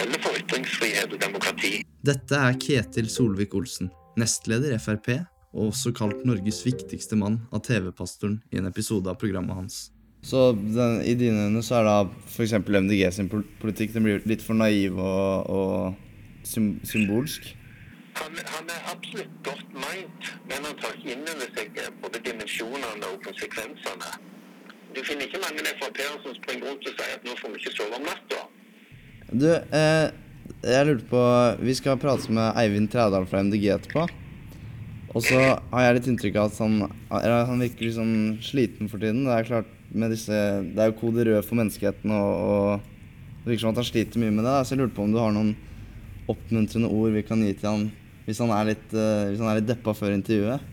eller 0.00 0.24
for 0.24 0.32
ytringsfrihet 0.46 1.12
og 1.12 1.20
demokrati. 1.28 1.82
Dette 2.08 2.46
er 2.48 2.56
Ketil 2.56 3.12
Solvik-Olsen, 3.12 3.92
nestleder 4.16 4.80
Frp, 4.80 5.18
og 5.52 5.70
også 5.70 5.92
kalt 5.96 6.24
Norges 6.28 6.60
viktigste 6.66 7.16
mann 7.16 7.40
av 7.54 7.62
TV-pastoren 7.66 8.40
i 8.52 8.60
en 8.60 8.68
episode 8.68 9.08
av 9.10 9.18
programmet 9.20 9.56
hans. 9.56 9.78
Så 10.22 10.52
den, 10.52 11.00
i 11.06 11.14
dine 11.14 11.46
øyne 11.46 11.62
så 11.62 11.78
er 11.78 11.86
da 11.86 11.96
f.eks. 12.26 12.56
MDG 12.66 13.04
sin 13.14 13.30
politikk 13.30 13.94
den 13.94 14.04
blir 14.04 14.26
litt 14.28 14.42
for 14.44 14.58
naiv 14.58 14.98
og, 14.98 15.48
og 15.48 16.48
sym 16.48 16.74
symbolsk? 16.84 17.54
Han, 18.18 18.34
han 18.34 18.70
er 18.74 18.88
absolutt 18.90 19.34
godt 19.46 19.74
meint, 19.78 20.30
men 20.50 20.64
han 20.66 20.78
tar 20.82 20.96
ikke 20.98 21.14
inn 21.14 21.22
over 21.22 21.52
seg 21.54 21.76
eh, 21.78 21.90
både 22.02 22.22
dimensjonene 22.26 23.12
og 23.12 23.20
konsekvensene. 23.22 24.14
Du 24.96 25.04
finner 25.06 25.28
ikke 25.28 25.42
mange 25.44 25.74
Frp-ere 25.78 26.16
som 26.24 26.34
springer 26.40 26.66
rundt 26.66 26.88
og 26.88 26.96
sier 26.96 27.14
at 27.14 27.28
nå 27.28 27.36
får 27.38 27.52
vi 27.52 27.60
ikke 27.62 27.76
sove 27.76 28.00
om 28.00 28.08
natta. 28.08 28.40
Du, 29.28 29.50
eh, 29.54 30.06
jeg 30.64 30.88
lurte 30.88 31.06
på 31.10 31.22
Vi 31.62 31.74
skal 31.78 32.00
prate 32.00 32.32
med 32.32 32.56
Eivind 32.58 32.90
Trædal 32.90 33.28
fra 33.30 33.44
MDG 33.44 33.68
etterpå. 33.76 34.08
Og 35.16 35.24
så 35.24 35.38
har 35.40 35.84
jeg 35.84 35.96
litt 35.96 36.08
inntrykk 36.12 36.36
av 36.36 36.50
at 36.50 36.58
han, 36.60 36.74
han 37.10 37.62
virker 37.64 37.94
sånn 37.96 38.16
sliten 38.44 38.90
for 38.92 39.00
tiden. 39.00 39.24
Det 39.24 39.34
er 39.34 39.48
klart 39.48 39.70
med 39.88 40.12
disse 40.12 40.36
Det 40.74 40.82
er 40.82 40.90
jo 40.90 40.98
kode 41.00 41.24
rød 41.24 41.46
for 41.46 41.56
menneskeheten, 41.56 42.12
og, 42.12 42.32
og 42.44 43.44
det 43.44 43.54
virker 43.54 43.64
som 43.64 43.72
at 43.72 43.80
han 43.80 43.88
sliter 43.88 44.20
mye 44.20 44.34
med 44.36 44.44
det. 44.44 44.58
Så 44.66 44.74
jeg 44.74 44.82
lurte 44.82 44.98
på 44.98 45.06
om 45.06 45.14
du 45.14 45.20
har 45.22 45.32
noen 45.32 45.54
oppmuntrende 46.28 46.90
ord 46.92 47.16
vi 47.16 47.24
kan 47.24 47.40
gi 47.40 47.54
til 47.56 47.70
han 47.70 47.88
hvis 48.28 48.42
han 48.44 48.50
er 48.52 48.66
litt, 48.68 48.90
eh, 48.92 49.30
hvis 49.30 49.40
han 49.40 49.48
er 49.48 49.62
litt 49.62 49.70
deppa 49.70 49.94
før 49.96 50.12
intervjuet. 50.12 50.64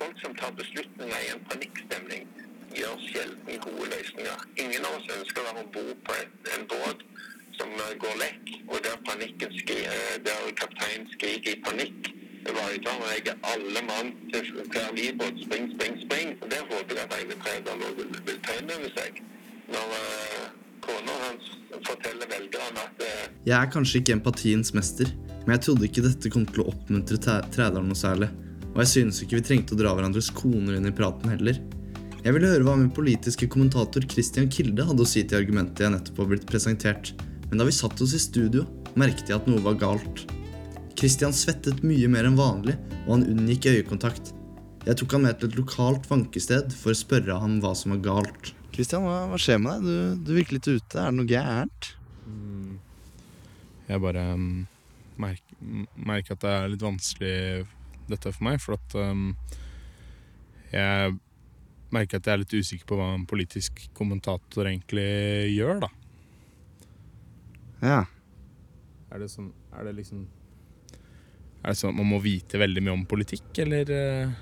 Folk 0.00 0.20
som 0.22 0.32
tar 0.40 0.54
beslutninger 0.56 1.26
i 1.26 1.28
en 1.34 1.42
panikkstemning, 1.50 2.22
gjør 2.78 2.94
sjelden 3.04 3.60
gode 3.66 3.90
løsninger. 3.92 4.46
Ingen 4.64 4.88
av 4.88 4.96
oss 4.96 5.10
ønsker 5.18 5.42
å 5.42 5.46
være 5.50 5.64
om 5.66 5.68
bord 5.74 6.00
på 6.08 6.16
et, 6.16 6.32
en 6.56 6.64
båt 6.72 7.04
som 7.58 7.76
eh, 7.84 7.92
går 8.00 8.16
lekk, 8.22 8.54
og 8.70 8.80
der, 8.88 8.96
panikken 9.10 9.52
skri, 9.60 9.82
eh, 9.92 10.16
der 10.24 10.48
kapteinen 10.56 11.04
skriker 11.12 11.52
i 11.52 11.60
panikk. 11.68 12.15
Vaidar 12.54 13.00
og 13.00 13.08
jeg 13.10 13.26
er 13.32 13.38
alle 13.52 13.82
mann 13.88 14.12
til 14.32 14.50
hver 14.70 14.88
livbåt, 14.96 15.42
spring, 15.44 15.68
spring, 15.74 15.98
spring. 16.04 16.34
Det 16.42 16.60
håper 16.70 16.94
jeg 16.94 17.04
at 17.06 17.16
Eivind 17.18 17.42
Trædal 17.44 17.84
òg 17.88 18.00
vil, 18.00 18.10
vil 18.28 18.40
ta 18.46 18.56
inn 18.60 18.72
over 18.76 18.92
seg. 18.96 19.20
Når 19.74 19.94
uh, 19.98 20.48
kona 20.86 21.16
hans 21.24 21.48
forteller 21.88 22.30
velgerne 22.30 22.84
at 22.86 23.06
uh... 23.06 23.22
Jeg 23.48 23.56
er 23.58 23.70
kanskje 23.72 24.02
ikke 24.02 24.16
empatiens 24.18 24.74
mester, 24.76 25.10
men 25.44 25.56
jeg 25.56 25.64
trodde 25.66 25.88
ikke 25.88 26.04
dette 26.06 26.32
kom 26.34 26.44
til 26.50 26.64
å 26.64 26.68
oppmuntre 26.74 27.18
Træ- 27.22 27.42
Trædal 27.54 27.86
noe 27.86 27.98
særlig. 27.98 28.30
Og 28.74 28.82
jeg 28.84 28.92
synes 28.92 29.22
ikke 29.24 29.40
vi 29.40 29.46
trengte 29.50 29.74
å 29.74 29.80
dra 29.80 29.94
hverandres 29.96 30.28
koner 30.36 30.76
inn 30.76 30.90
i 30.90 30.94
praten 30.94 31.32
heller. 31.32 31.58
Jeg 32.26 32.34
ville 32.34 32.48
høre 32.50 32.66
hva 32.66 32.74
min 32.76 32.90
politiske 32.90 33.46
kommentator 33.48 34.04
Christian 34.10 34.50
Kilde 34.50 34.84
hadde 34.84 35.04
å 35.04 35.08
si 35.08 35.22
til 35.22 35.38
argumentet 35.38 35.84
jeg 35.84 35.94
nettopp 35.94 36.24
har 36.24 36.30
blitt 36.32 36.48
presentert. 36.50 37.12
Men 37.48 37.62
da 37.62 37.66
vi 37.68 37.72
satt 37.72 38.02
oss 38.02 38.16
i 38.18 38.20
studio, 38.20 38.64
merket 38.98 39.30
jeg 39.30 39.38
at 39.38 39.46
noe 39.46 39.62
var 39.62 39.78
galt. 39.78 40.24
Christian 40.96 41.34
svettet 41.36 41.82
mye 41.84 42.08
mer 42.08 42.24
enn 42.28 42.38
vanlig, 42.38 42.76
og 43.04 43.18
han 43.18 43.26
unngikk 43.28 43.68
øyekontakt. 43.68 44.32
Jeg 44.86 44.96
tok 45.00 45.16
han 45.16 45.26
med 45.26 45.40
til 45.40 45.50
et 45.50 45.58
lokalt 45.58 46.06
vankested 46.08 46.72
for 46.78 46.94
å 46.94 46.98
spørre 46.98 47.36
ham 47.42 47.58
hva 47.60 47.74
som 47.76 47.92
var 47.92 48.04
galt. 48.06 48.52
Christian, 48.72 49.04
hva, 49.04 49.26
hva 49.28 49.40
skjer 49.40 49.60
med 49.60 49.84
deg? 49.84 50.16
Du, 50.16 50.24
du 50.28 50.32
virker 50.38 50.56
litt 50.56 50.68
ute. 50.70 50.96
Er 51.00 51.10
det 51.10 51.18
noe 51.18 51.28
gærent? 51.28 51.90
Jeg 53.86 54.02
bare 54.02 54.24
um, 54.34 54.48
merker, 55.20 55.60
merker 55.94 56.36
at 56.36 56.42
det 56.42 56.54
er 56.54 56.72
litt 56.72 56.86
vanskelig 56.86 57.36
dette 58.10 58.32
for 58.32 58.46
meg, 58.46 58.62
for 58.62 58.78
at 58.78 58.96
um, 58.98 59.28
jeg 60.72 61.16
merker 61.94 62.18
at 62.18 62.26
jeg 62.26 62.34
er 62.34 62.42
litt 62.42 62.56
usikker 62.56 62.88
på 62.88 62.98
hva 62.98 63.12
en 63.14 63.28
politisk 63.28 63.84
kommentator 63.96 64.70
egentlig 64.70 65.06
gjør, 65.54 65.84
da. 65.86 65.92
Ja. 67.84 68.02
Er 69.12 69.22
det 69.22 69.28
sånn 69.30 69.52
Er 69.76 69.84
det 69.84 69.92
liksom 69.98 70.24
Er 71.66 71.74
det 71.74 71.80
sånn 71.80 71.96
at 71.96 71.98
man 71.98 72.06
må 72.12 72.20
vite 72.22 72.60
veldig 72.62 72.82
mye 72.86 72.94
om 72.94 73.06
politikk, 73.10 73.48
eller 73.64 73.88
eh? 73.90 74.34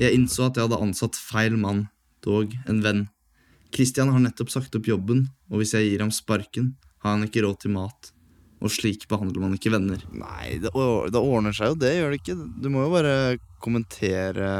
Jeg 0.00 0.16
innså 0.16 0.46
at 0.46 0.56
jeg 0.56 0.64
hadde 0.64 0.80
ansatt 0.80 1.18
feil 1.20 1.58
mann, 1.60 1.84
dog 2.24 2.54
en 2.64 2.80
venn. 2.80 3.04
Christian 3.76 4.08
har 4.08 4.24
nettopp 4.24 4.50
sagt 4.54 4.74
opp 4.78 4.88
jobben, 4.88 5.26
og 5.52 5.60
hvis 5.60 5.74
jeg 5.76 5.90
gir 5.90 6.00
ham 6.00 6.14
sparken, 6.14 6.72
har 7.04 7.18
han 7.18 7.28
ikke 7.28 7.44
råd 7.44 7.60
til 7.60 7.74
mat. 7.76 8.12
Og 8.62 8.72
slik 8.72 9.04
behandler 9.10 9.44
man 9.44 9.56
ikke 9.58 9.74
venner. 9.74 10.00
Nei, 10.16 10.56
det, 10.62 10.72
det 10.72 11.20
ordner 11.20 11.52
seg 11.56 11.74
jo, 11.74 11.80
det 11.82 11.92
gjør 11.96 12.14
det 12.14 12.22
ikke. 12.22 12.38
Du 12.62 12.68
må 12.72 12.86
jo 12.86 12.92
bare 12.94 13.16
kommentere 13.62 14.50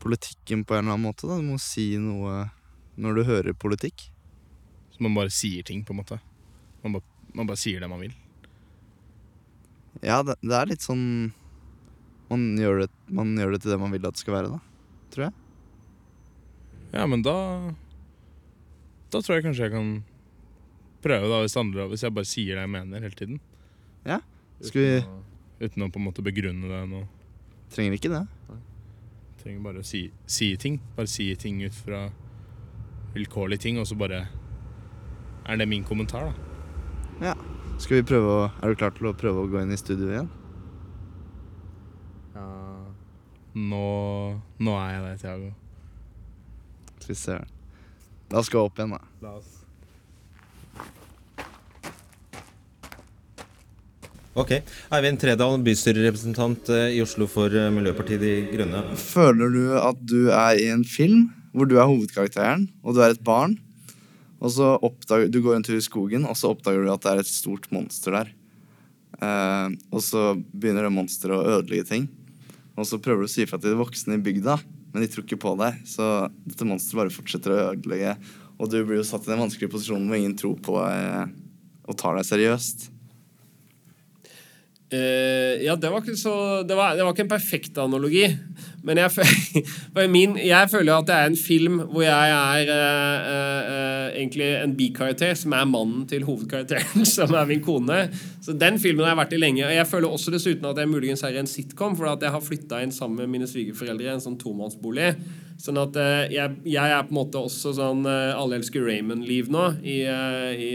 politikken 0.00 0.64
på 0.64 0.76
en 0.76 0.86
eller 0.86 0.96
annen 0.96 1.08
måte. 1.10 1.28
Da. 1.28 1.36
Du 1.36 1.48
må 1.50 1.58
si 1.60 1.90
noe 2.00 2.46
når 2.98 3.18
du 3.18 3.28
hører 3.28 3.58
politikk. 3.58 4.08
Så 4.98 5.04
man 5.06 5.14
bare 5.14 5.30
sier 5.30 5.62
ting, 5.62 5.84
på 5.86 5.94
en 5.94 6.00
måte. 6.02 6.18
Man 6.82 6.96
bare, 6.98 7.04
man 7.38 7.46
bare 7.46 7.60
sier 7.60 7.78
det 7.80 7.88
man 7.90 8.00
vil. 8.02 8.14
Ja, 10.02 10.20
det, 10.26 10.34
det 10.42 10.54
er 10.58 10.70
litt 10.70 10.82
sånn 10.84 11.04
man 12.28 12.42
gjør, 12.60 12.82
det, 12.84 12.90
man 13.14 13.30
gjør 13.38 13.54
det 13.54 13.62
til 13.64 13.72
det 13.72 13.78
man 13.80 13.94
vil 13.94 14.04
at 14.04 14.18
det 14.18 14.20
skal 14.20 14.34
være, 14.36 14.50
da. 14.52 14.58
Tror 15.14 15.24
jeg. 15.28 15.34
Ja, 16.92 17.06
men 17.08 17.22
da 17.24 17.34
Da 19.12 19.20
tror 19.22 19.38
jeg 19.38 19.44
kanskje 19.46 19.68
jeg 19.68 19.72
kan 19.72 19.88
prøve, 21.04 21.28
da, 21.30 21.38
hvis, 21.44 21.56
andre, 21.56 21.86
hvis 21.88 22.02
jeg 22.04 22.12
bare 22.16 22.28
sier 22.28 22.58
det 22.58 22.64
jeg 22.66 22.72
mener 22.74 23.00
hele 23.06 23.16
tiden. 23.16 23.38
Ja, 24.04 24.18
skal 24.60 24.82
vi- 24.82 24.98
Uten, 24.98 25.14
å, 25.14 25.64
uten 25.64 25.86
å 25.86 25.90
på 25.94 26.00
en 26.02 26.06
måte 26.10 26.24
begrunne 26.26 26.68
det 26.68 26.82
nå. 26.90 27.04
Trenger 27.72 27.96
ikke 27.96 28.10
det. 28.12 28.24
Trenger 29.42 29.62
bare 29.64 29.80
å 29.80 29.86
si, 29.86 30.10
si 30.26 30.50
ting. 30.60 30.80
Bare 30.96 31.06
si 31.08 31.30
ting 31.38 31.62
ut 31.62 31.74
fra 31.74 32.08
vilkårlige 33.14 33.60
ting, 33.64 33.78
og 33.80 33.86
så 33.88 33.96
bare 33.96 34.26
er 35.48 35.56
det 35.56 35.68
min 35.68 35.84
kommentar, 35.84 36.28
da. 36.28 37.30
Ja. 37.30 37.34
Skal 37.78 38.00
vi 38.00 38.08
prøve 38.10 38.30
å 38.30 38.40
Er 38.62 38.72
du 38.72 38.78
klar 38.78 38.90
til 38.94 39.06
å 39.10 39.14
prøve 39.14 39.44
å 39.44 39.50
gå 39.50 39.60
inn 39.62 39.72
i 39.74 39.78
studio 39.78 40.10
igjen? 40.10 40.28
Ja 42.34 42.46
Nå, 43.54 43.84
nå 44.62 44.74
er 44.78 44.90
jeg 44.92 45.04
det, 45.04 45.14
Tiago. 45.22 45.52
Fy 47.06 47.14
søren. 47.16 47.54
La 48.30 48.42
oss 48.42 48.50
gå 48.52 48.60
opp 48.60 48.78
igjen, 48.78 48.92
da. 48.94 49.00
La 49.24 49.38
oss 49.38 49.54
Ok. 54.38 54.52
Eivind 54.94 55.18
Tredal, 55.18 55.56
bystyrerepresentant 55.66 56.68
eh, 56.70 56.92
i 56.94 57.00
Oslo 57.02 57.26
for 57.26 57.50
eh, 57.50 57.72
Miljøpartiet 57.74 58.20
De 58.22 58.34
Grønne. 58.52 58.84
Føler 59.00 59.50
du 59.50 59.64
at 59.80 59.98
du 60.06 60.28
er 60.30 60.60
i 60.60 60.68
en 60.70 60.84
film 60.86 61.24
hvor 61.50 61.66
du 61.66 61.74
er 61.80 61.88
hovedkarakteren, 61.88 62.68
og 62.86 62.94
du 62.94 63.00
er 63.02 63.16
et 63.16 63.24
barn, 63.26 63.56
og 64.38 64.52
så 64.54 64.74
oppdager 64.86 65.30
du 65.32 65.40
går 65.42 65.58
en 65.58 65.66
tur 65.66 65.78
i 65.78 65.84
skogen, 65.84 66.26
og 66.28 66.36
så 66.38 66.52
oppdager 66.52 66.84
du 66.84 66.92
at 66.92 67.04
det 67.04 67.12
er 67.12 67.22
et 67.22 67.30
stort 67.30 67.66
monster 67.74 68.14
der. 68.14 68.32
Eh, 69.18 69.68
og 69.90 70.02
så 70.04 70.30
begynner 70.52 70.86
det 70.86 70.94
monsteret 70.94 71.34
å 71.34 71.56
ødelegge 71.58 71.88
ting. 71.90 72.08
Og 72.78 72.86
så 72.86 73.00
prøver 73.02 73.24
du 73.24 73.28
å 73.28 73.32
si 73.32 73.42
ifra 73.42 73.58
til 73.58 73.74
de 73.74 73.80
voksne 73.80 74.18
i 74.18 74.22
bygda, 74.22 74.58
men 74.92 75.02
de 75.02 75.10
tror 75.10 75.26
ikke 75.26 75.40
på 75.42 75.56
deg. 75.58 75.80
Så 75.88 76.04
dette 76.46 76.68
monsteret 76.68 77.02
bare 77.02 77.14
fortsetter 77.14 77.54
å 77.54 77.64
ødelegge, 77.72 78.14
og 78.58 78.70
du 78.70 78.78
blir 78.82 79.00
jo 79.00 79.06
satt 79.06 79.26
i 79.26 79.32
den 79.32 79.42
vanskelige 79.42 79.72
posisjonen 79.74 80.06
hvor 80.10 80.20
ingen 80.20 80.38
tror 80.38 80.56
på 80.62 80.78
deg 80.78 81.34
og 81.88 81.98
tar 81.98 82.18
deg 82.18 82.26
seriøst. 82.28 82.88
Eh, 84.88 85.60
ja, 85.66 85.74
det 85.76 85.90
var 85.92 86.16
så 86.16 86.62
det 86.64 86.74
var, 86.74 86.94
det 86.96 87.04
var 87.04 87.12
ikke 87.12 87.26
en 87.26 87.28
perfekt 87.28 87.78
analogi. 87.78 88.24
Men 88.82 88.96
jeg, 89.02 89.10
min, 90.14 90.36
jeg 90.40 90.70
føler 90.70 90.94
at 90.94 91.08
det 91.08 91.16
er 91.16 91.28
en 91.28 91.36
film 91.36 91.80
hvor 91.90 92.04
jeg 92.06 92.30
er 92.32 92.70
uh, 92.72 93.26
uh, 93.28 94.06
egentlig 94.16 94.46
en 94.62 94.76
bikarakter, 94.78 95.34
som 95.36 95.52
er 95.52 95.66
mannen 95.68 96.06
til 96.08 96.24
hovedkarakteren, 96.24 97.04
som 97.16 97.34
er 97.36 97.50
min 97.50 97.64
kone. 97.64 98.06
Så 98.40 98.56
den 98.56 98.80
filmen 98.80 99.04
har 99.04 99.12
jeg 99.12 99.20
vært 99.20 99.36
i 99.36 99.42
lenge. 99.42 99.66
Og 99.66 99.74
jeg 99.76 99.90
føler 99.90 100.08
også 100.08 100.32
dessuten 100.32 100.70
at 100.70 100.80
jeg 100.80 100.88
muligens 100.88 101.26
er 101.26 101.36
i 101.36 101.42
en 101.42 101.50
sitcom, 101.50 101.98
for 101.98 102.08
at 102.14 102.24
jeg 102.24 102.32
har 102.32 102.44
flytta 102.44 102.80
inn 102.80 102.94
sammen 102.94 103.20
med 103.20 103.34
mine 103.34 103.50
svigerforeldre 103.50 104.08
i 104.08 104.14
en 104.14 104.24
sånn 104.24 104.40
tomannsbolig. 104.40 105.12
Sånn 105.58 105.78
at 105.80 105.96
eh, 105.98 106.28
jeg, 106.30 106.58
jeg 106.70 106.92
er 106.94 107.06
på 107.08 107.10
en 107.10 107.16
måte 107.18 107.40
også 107.42 107.72
sånn 107.74 108.04
eh, 108.06 108.30
Alle 108.38 108.60
elsker 108.60 108.84
Raymond-liv 108.86 109.48
nå, 109.50 109.64
i, 109.82 109.96
eh, 110.06 110.52
i, 110.54 110.68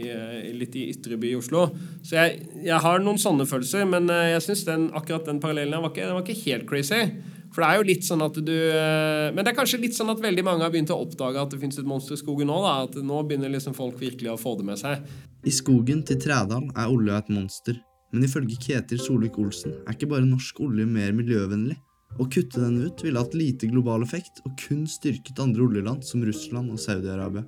i, 0.00 0.52
litt 0.56 0.78
i 0.80 0.86
Ytreby 0.94 1.34
i 1.34 1.36
Oslo. 1.36 1.66
Så 2.00 2.16
jeg, 2.16 2.38
jeg 2.64 2.78
har 2.80 3.04
noen 3.04 3.20
sånne 3.20 3.44
følelser, 3.48 3.84
men 3.90 4.08
jeg 4.08 4.40
syns 4.46 4.64
akkurat 4.70 5.28
den 5.28 5.42
parallellen 5.42 5.76
her 5.76 5.84
var 5.84 5.92
var 5.92 6.24
ikke 6.24 6.40
helt 6.46 6.64
crazy. 6.70 7.02
For 7.50 7.64
det 7.64 7.68
er 7.68 7.80
jo 7.80 7.86
litt 7.88 8.06
sånn 8.06 8.22
at 8.22 8.36
du 8.46 8.54
Men 9.34 9.40
det 9.42 9.50
er 9.50 9.56
kanskje 9.56 9.80
litt 9.82 9.96
sånn 9.96 10.12
at 10.12 10.20
veldig 10.22 10.44
mange 10.46 10.62
har 10.62 10.70
begynt 10.70 10.92
å 10.94 11.00
oppdage 11.02 11.40
at 11.42 11.50
det 11.50 11.58
fins 11.58 11.80
et 11.82 11.88
monster 11.88 12.14
i 12.14 12.20
skogen 12.20 12.46
nå. 12.46 12.60
da, 12.62 12.76
At 12.86 12.94
nå 13.02 13.20
begynner 13.26 13.50
liksom 13.50 13.74
folk 13.74 13.98
virkelig 14.00 14.30
å 14.30 14.38
få 14.40 14.54
det 14.60 14.68
med 14.70 14.78
seg. 14.80 15.02
I 15.42 15.52
skogen 15.52 16.04
til 16.06 16.20
Trædal 16.22 16.70
er 16.70 16.94
olja 16.94 17.18
et 17.18 17.32
monster, 17.34 17.76
men 18.14 18.24
ifølge 18.24 18.56
Ketil 18.62 19.02
Solvik-Olsen 19.02 19.80
er 19.82 19.98
ikke 19.98 20.12
bare 20.14 20.28
norsk 20.28 20.62
olje 20.62 20.86
mer 20.86 21.12
miljøvennlig. 21.16 21.80
Å 22.18 22.26
kutte 22.26 22.60
den 22.60 22.80
ut 22.82 23.04
ville 23.04 23.20
hatt 23.20 23.36
lite 23.38 23.68
global 23.70 24.02
effekt 24.02 24.42
og 24.44 24.56
kun 24.58 24.82
styrket 24.90 25.38
andre 25.42 25.62
oljeland 25.66 26.04
som 26.06 26.24
Russland 26.26 26.72
og 26.74 26.80
Saudi-Arabia. 26.82 27.44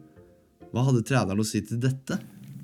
Hva 0.73 0.87
hadde 0.87 1.03
Trædal 1.05 1.43
å 1.43 1.47
si 1.47 1.61
til 1.67 1.81
dette? 1.83 2.21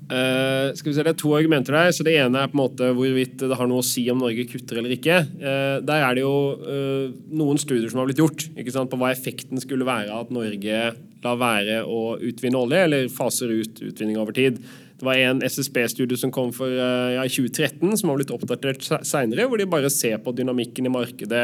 Uh, 0.09 0.73
skal 0.73 0.89
vi 0.89 0.95
se, 0.95 1.03
Det 1.05 1.11
er 1.11 1.19
to 1.21 1.35
argumenter 1.37 1.75
der. 1.75 1.91
så 1.93 2.03
Det 2.03 2.15
ene 2.17 2.41
er 2.41 2.49
på 2.49 2.57
en 2.57 2.63
måte 2.63 2.87
hvorvidt 2.97 3.43
det 3.43 3.57
har 3.59 3.69
noe 3.69 3.83
å 3.83 3.85
si 3.85 4.07
om 4.09 4.17
Norge 4.17 4.47
kutter 4.49 4.79
eller 4.81 4.95
ikke. 4.95 5.19
Uh, 5.37 5.77
der 5.85 6.01
er 6.07 6.17
det 6.17 6.23
jo 6.23 6.35
uh, 6.57 7.13
noen 7.29 7.61
studier 7.61 7.91
som 7.91 8.01
har 8.01 8.09
blitt 8.09 8.23
gjort 8.23 8.47
ikke 8.57 8.73
sant, 8.73 8.89
på 8.89 8.97
hva 8.97 9.11
effekten 9.13 9.61
skulle 9.61 9.85
være 9.85 10.15
at 10.15 10.33
Norge 10.33 10.81
lar 11.19 11.37
være 11.37 11.83
å 11.85 12.15
utvinne 12.25 12.57
olje, 12.57 12.81
eller 12.87 13.09
faser 13.13 13.53
ut 13.53 13.83
utvinning 13.85 14.17
over 14.17 14.33
tid. 14.33 14.57
Det 14.99 15.07
var 15.07 15.15
en 15.15 15.39
SSB-studie 15.45 16.17
som 16.19 16.31
kom 16.35 16.49
for 16.55 16.67
eh, 16.73 17.13
ja, 17.15 17.23
i 17.23 17.31
2013, 17.31 17.93
som 18.01 18.11
har 18.11 18.19
blitt 18.19 18.33
oppdatert 18.35 18.83
se- 18.83 18.99
seinere, 19.07 19.45
hvor 19.47 19.61
de 19.61 19.67
bare 19.71 19.91
ser 19.93 20.19
på 20.23 20.33
dynamikken 20.35 20.89
i 20.89 20.91
markedet 20.91 21.43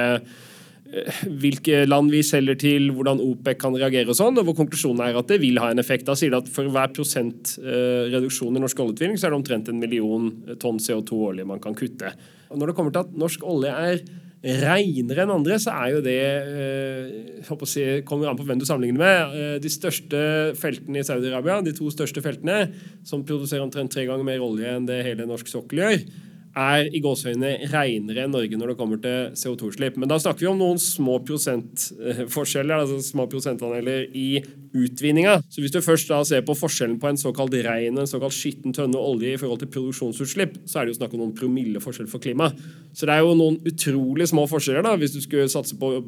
eh, 0.92 1.22
hvilke 1.42 1.86
land 1.88 2.12
vi 2.14 2.20
selger 2.28 2.60
til, 2.62 2.90
hvordan 2.96 3.22
OPEC 3.24 3.58
kan 3.64 3.78
reagere 3.80 4.12
og 4.12 4.20
sånn, 4.20 4.36
og 4.42 4.50
hvor 4.50 4.58
konklusjonen 4.60 5.06
er 5.08 5.18
at 5.22 5.32
det 5.32 5.40
vil 5.42 5.58
ha 5.64 5.72
en 5.72 5.80
effekt. 5.82 6.06
Da 6.10 6.18
sier 6.20 6.36
de 6.36 6.42
at 6.44 6.52
for 6.52 6.68
hver 6.72 6.92
prosent 6.96 7.56
eh, 7.64 8.12
reduksjon 8.14 8.60
i 8.60 8.64
norsk 8.66 8.84
oljeutvinning, 8.84 9.18
så 9.22 9.30
er 9.30 9.34
det 9.36 9.40
omtrent 9.40 9.72
en 9.72 9.80
million 9.82 10.28
tonn 10.62 10.84
CO2 10.84 11.24
årlig 11.32 11.48
man 11.50 11.64
kan 11.64 11.80
kutte. 11.80 12.12
Og 12.52 12.60
når 12.60 12.72
det 12.74 12.78
kommer 12.78 12.94
til 12.94 13.08
at 13.08 13.18
norsk 13.24 13.48
olje 13.48 13.72
er 13.72 14.04
reinere 14.46 15.24
enn 15.24 15.34
andre, 15.34 15.58
så 15.62 15.74
er 15.74 15.96
jo 15.96 16.02
det 16.06 16.20
eh, 16.22 17.40
håper 17.48 17.66
å 17.66 17.70
si, 17.70 17.86
kommer 18.06 18.30
an 18.30 18.38
på 18.38 18.46
hvem 18.46 18.62
du 18.62 18.66
sammenligner 18.68 19.02
med. 19.02 19.34
Eh, 19.40 19.56
de 19.64 19.72
største 19.74 20.20
feltene 20.60 21.02
i 21.02 21.08
Saudi-Arabia, 21.08 21.64
de 21.66 21.74
to 21.76 21.90
største 21.94 22.22
feltene, 22.26 22.68
som 23.08 23.26
produserer 23.26 23.66
omtrent 23.66 23.94
tre 23.96 24.06
ganger 24.06 24.28
mer 24.28 24.46
olje 24.46 24.70
enn 24.70 24.86
det 24.90 25.02
hele 25.08 25.26
norsk 25.30 25.50
sokkel 25.50 25.82
gjør, 25.82 26.06
er 26.56 26.88
i 26.96 27.02
gåseøynene 27.04 27.68
reinere 27.72 28.24
enn 28.26 28.32
Norge 28.34 28.58
når 28.58 28.72
det 28.72 28.78
kommer 28.80 29.00
til 29.04 29.34
CO2-utslipp. 29.36 29.98
Men 30.00 30.10
da 30.12 30.18
snakker 30.22 30.46
vi 30.46 30.50
om 30.52 30.60
noen 30.60 30.80
små 30.82 31.18
prosentforskjeller, 31.28 32.86
altså 32.86 33.02
små 33.04 33.26
prosentandeler 33.32 34.08
i 34.16 34.40
utvinninga. 34.76 35.38
Så 35.52 35.64
hvis 35.64 35.74
du 35.76 35.82
først 35.84 36.12
da 36.12 36.22
ser 36.28 36.46
på 36.48 36.56
forskjellen 36.58 36.98
på 37.02 37.12
en 37.12 37.20
såkalt 37.20 37.56
rein 37.66 37.98
og 37.98 38.06
en 38.06 38.12
såkalt 38.12 38.36
skitten 38.36 38.76
tønne 38.76 39.00
olje 39.00 39.34
i 39.36 39.42
forhold 39.42 39.64
til 39.64 39.72
produksjonsutslipp, 39.76 40.62
så 40.64 40.80
er 40.80 40.88
det 40.88 40.96
jo 40.96 41.00
snakk 41.02 41.16
om 41.18 41.26
noen 41.26 41.36
promilleforskjell 41.36 42.10
for 42.12 42.24
klimaet. 42.24 42.62
Så 42.96 43.08
det 43.10 43.18
er 43.18 43.26
jo 43.26 43.36
noen 43.36 43.60
utrolig 43.68 44.30
små 44.32 44.48
forskjeller 44.52 44.86
da, 44.88 44.96
hvis 45.00 45.16
du 45.16 45.22
skulle 45.24 45.52
satse 45.52 45.76
på 45.80 45.98
å 45.98 46.06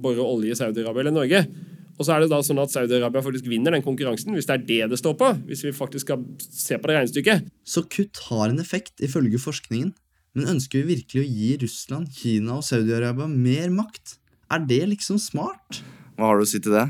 bore 0.00 0.24
olje 0.24 0.54
i 0.54 0.60
Saudi-Arabia 0.60 1.04
eller 1.04 1.16
Norge. 1.20 1.44
Og 2.00 2.06
så 2.06 2.14
er 2.14 2.22
det 2.24 2.30
da 2.32 2.38
sånn 2.40 2.62
at 2.62 2.72
Saudi-Arabia 2.72 3.20
faktisk 3.20 3.48
vinner 3.50 3.74
den 3.76 3.84
konkurransen, 3.84 4.32
hvis 4.32 4.48
det 4.48 4.54
er 4.54 4.62
det 4.64 4.78
det 4.94 4.98
står 5.02 5.18
på. 5.20 5.34
Hvis 5.50 5.66
vi 5.66 5.74
faktisk 5.76 6.08
skal 6.08 6.22
se 6.40 6.78
på 6.80 6.88
det 6.88 6.96
regnestykket. 6.96 7.50
Så 7.68 7.84
kutt 7.92 8.22
har 8.30 8.46
en 8.48 8.62
effekt, 8.62 8.94
ifølge 9.04 9.40
forskningen. 9.42 9.92
Men 10.32 10.54
ønsker 10.54 10.80
vi 10.80 10.96
virkelig 10.96 11.20
å 11.20 11.28
gi 11.28 11.50
Russland, 11.60 12.08
Kina 12.16 12.56
og 12.56 12.64
Saudi-Arabia 12.64 13.28
mer 13.28 13.68
makt? 13.74 14.16
Er 14.50 14.64
det 14.64 14.80
liksom 14.94 15.20
smart? 15.20 15.82
Hva 16.16 16.30
har 16.30 16.40
du 16.40 16.46
å 16.46 16.48
si 16.48 16.62
til 16.62 16.72
det? 16.78 16.88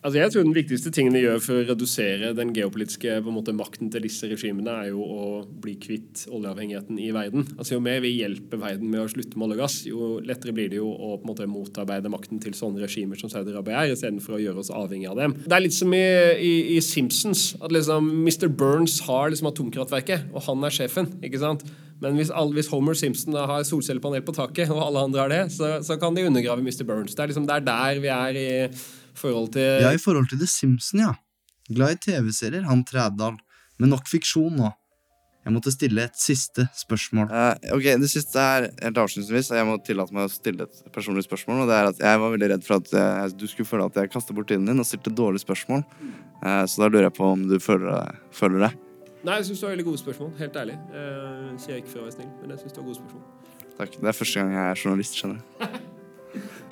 Altså 0.00 0.16
jeg 0.16 0.32
tror 0.32 0.46
Den 0.46 0.56
viktigste 0.56 0.90
tingen 0.94 1.12
de 1.12 1.20
gjør 1.20 1.42
for 1.44 1.60
å 1.60 1.64
redusere 1.68 2.32
den 2.36 2.54
geopolitiske 2.56 3.18
måte, 3.26 3.52
makten 3.56 3.90
til 3.92 4.06
disse 4.06 4.28
regimene, 4.30 4.72
er 4.72 4.94
jo 4.94 5.04
å 5.04 5.24
bli 5.60 5.74
kvitt 5.80 6.22
oljeavhengigheten 6.32 6.96
i 7.02 7.10
verden. 7.12 7.44
Altså 7.58 7.76
Jo 7.76 7.82
mer 7.84 8.00
vi 8.04 8.14
hjelper 8.14 8.62
verden 8.62 8.88
med 8.88 9.02
å 9.02 9.10
slutte 9.12 9.36
med 9.36 9.48
olje 9.48 9.58
og 9.58 9.60
gass, 9.60 9.76
jo 9.88 10.08
lettere 10.24 10.54
blir 10.56 10.70
det 10.72 10.80
jo 10.80 10.88
å 10.88 11.12
på 11.18 11.26
en 11.26 11.30
måte 11.32 11.48
motarbeide 11.50 12.12
makten 12.12 12.40
til 12.40 12.56
sånne 12.56 12.80
regimer 12.80 13.20
som 13.20 13.32
Saudi-Arabia 13.32 13.82
er, 13.82 13.92
istedenfor 13.92 14.38
å 14.38 14.40
gjøre 14.40 14.64
oss 14.64 14.72
avhengig 14.72 15.10
av 15.10 15.20
dem. 15.20 15.36
Det 15.44 15.58
er 15.58 15.64
litt 15.66 15.76
som 15.76 15.92
i, 15.92 16.06
i, 16.48 16.54
i 16.78 16.80
Simpsons, 16.84 17.50
at 17.60 17.74
liksom 17.76 18.08
Mr. 18.24 18.48
Burns 18.48 19.02
har 19.04 19.28
liksom 19.28 19.50
atomkraftverket, 19.52 20.30
og 20.32 20.48
han 20.48 20.64
er 20.64 20.76
sjefen. 20.80 21.12
ikke 21.20 21.42
sant? 21.44 21.66
Men 22.00 22.16
hvis, 22.16 22.30
all, 22.32 22.54
hvis 22.56 22.70
Homer 22.72 22.96
Simpson 22.96 23.36
har 23.36 23.66
solcellepanel 23.68 24.24
på 24.24 24.32
taket, 24.32 24.72
og 24.72 24.80
alle 24.86 25.04
andre 25.04 25.20
har 25.20 25.32
det, 25.34 25.42
så, 25.52 25.74
så 25.84 25.98
kan 26.00 26.16
de 26.16 26.24
undergrave 26.30 26.64
Mr. 26.64 26.86
Burns. 26.88 27.12
Det 27.12 27.26
er 27.26 27.34
liksom 27.34 27.44
det 27.50 27.58
er 27.58 27.68
der 27.68 28.00
vi 28.00 28.14
er 28.14 28.40
i 28.40 28.48
forhold 29.20 29.52
til 29.56 29.84
Ja, 29.84 29.92
i 29.94 30.00
forhold 30.00 30.30
til 30.32 30.40
The 30.40 30.48
Simpsons, 30.50 30.92
ja. 31.00 31.14
Glad 31.70 31.96
i 31.96 32.02
TV-serier, 32.08 32.66
han 32.66 32.84
Trædal. 32.84 33.38
Men 33.80 33.92
nok 33.94 34.08
fiksjon 34.10 34.56
nå. 34.58 34.72
Jeg 35.40 35.54
måtte 35.54 35.72
stille 35.72 36.02
et 36.04 36.18
siste 36.20 36.66
spørsmål. 36.76 37.30
Eh, 37.32 37.70
ok, 37.72 37.86
Det 38.02 38.10
siste 38.12 38.36
er 38.36 38.66
helt 38.82 38.98
avslutningsvis. 39.00 39.48
Jeg 39.56 39.66
må 39.66 39.78
tillate 39.84 40.12
meg 40.12 40.28
å 40.28 40.32
stille 40.32 40.66
et 40.68 40.82
personlig 40.92 41.24
spørsmål. 41.24 41.62
og 41.62 41.68
det 41.70 41.76
er 41.78 41.88
at 41.88 41.98
Jeg 41.98 42.20
var 42.20 42.30
veldig 42.30 42.50
redd 42.50 42.64
for 42.66 42.76
at 42.76 42.90
jeg, 42.92 43.38
du 43.38 43.46
skulle 43.46 43.66
føle 43.66 43.86
at 43.86 43.94
jeg 43.96 44.10
kastet 44.10 44.36
bort 44.36 44.48
tiden 44.48 44.66
din 44.66 44.78
og 44.78 44.84
stilte 44.84 45.10
dårlige 45.10 45.46
spørsmål. 45.46 45.84
Eh, 46.44 46.64
så 46.66 46.76
da 46.76 46.88
lurer 46.88 47.08
jeg 47.08 47.16
på 47.16 47.24
om 47.24 47.48
du 47.48 47.58
føler, 47.58 48.20
føler 48.30 48.68
det. 48.68 48.72
Nei, 49.24 49.36
jeg 49.36 49.50
syns 49.50 49.60
du 49.60 49.66
har 49.66 49.74
veldig 49.76 49.88
gode 49.88 50.00
spørsmål. 50.00 50.32
Helt 50.38 50.56
ærlig. 50.56 50.76
Uh, 50.92 51.52
sier 51.60 51.76
jeg 51.76 51.84
ikke 51.84 51.92
for 51.92 52.00
å 52.00 52.08
være 52.08 52.16
snill, 52.16 52.32
men 52.40 52.54
jeg 52.54 52.62
syns 52.62 52.72
du 52.72 52.80
har 52.80 52.88
gode 52.88 53.00
spørsmål. 53.00 53.22
Takk. 53.76 54.00
Det 54.00 54.08
er 54.08 54.16
første 54.16 54.40
gang 54.40 54.56
jeg 54.56 54.64
er 54.70 54.84
journalist, 54.84 55.20
skjønner 55.20 55.40
du. 55.40 55.80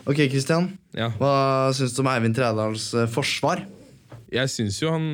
Ok, 0.07 0.23
Kristian. 0.31 0.71
Ja. 0.97 1.11
Hva 1.19 1.73
syns 1.77 1.97
du 1.97 2.03
om 2.05 2.09
Eivind 2.13 2.37
Trædals 2.37 2.91
eh, 2.97 3.09
forsvar? 3.11 3.65
Jeg 4.33 4.53
syns 4.53 4.79
jo 4.83 4.93
han 4.93 5.05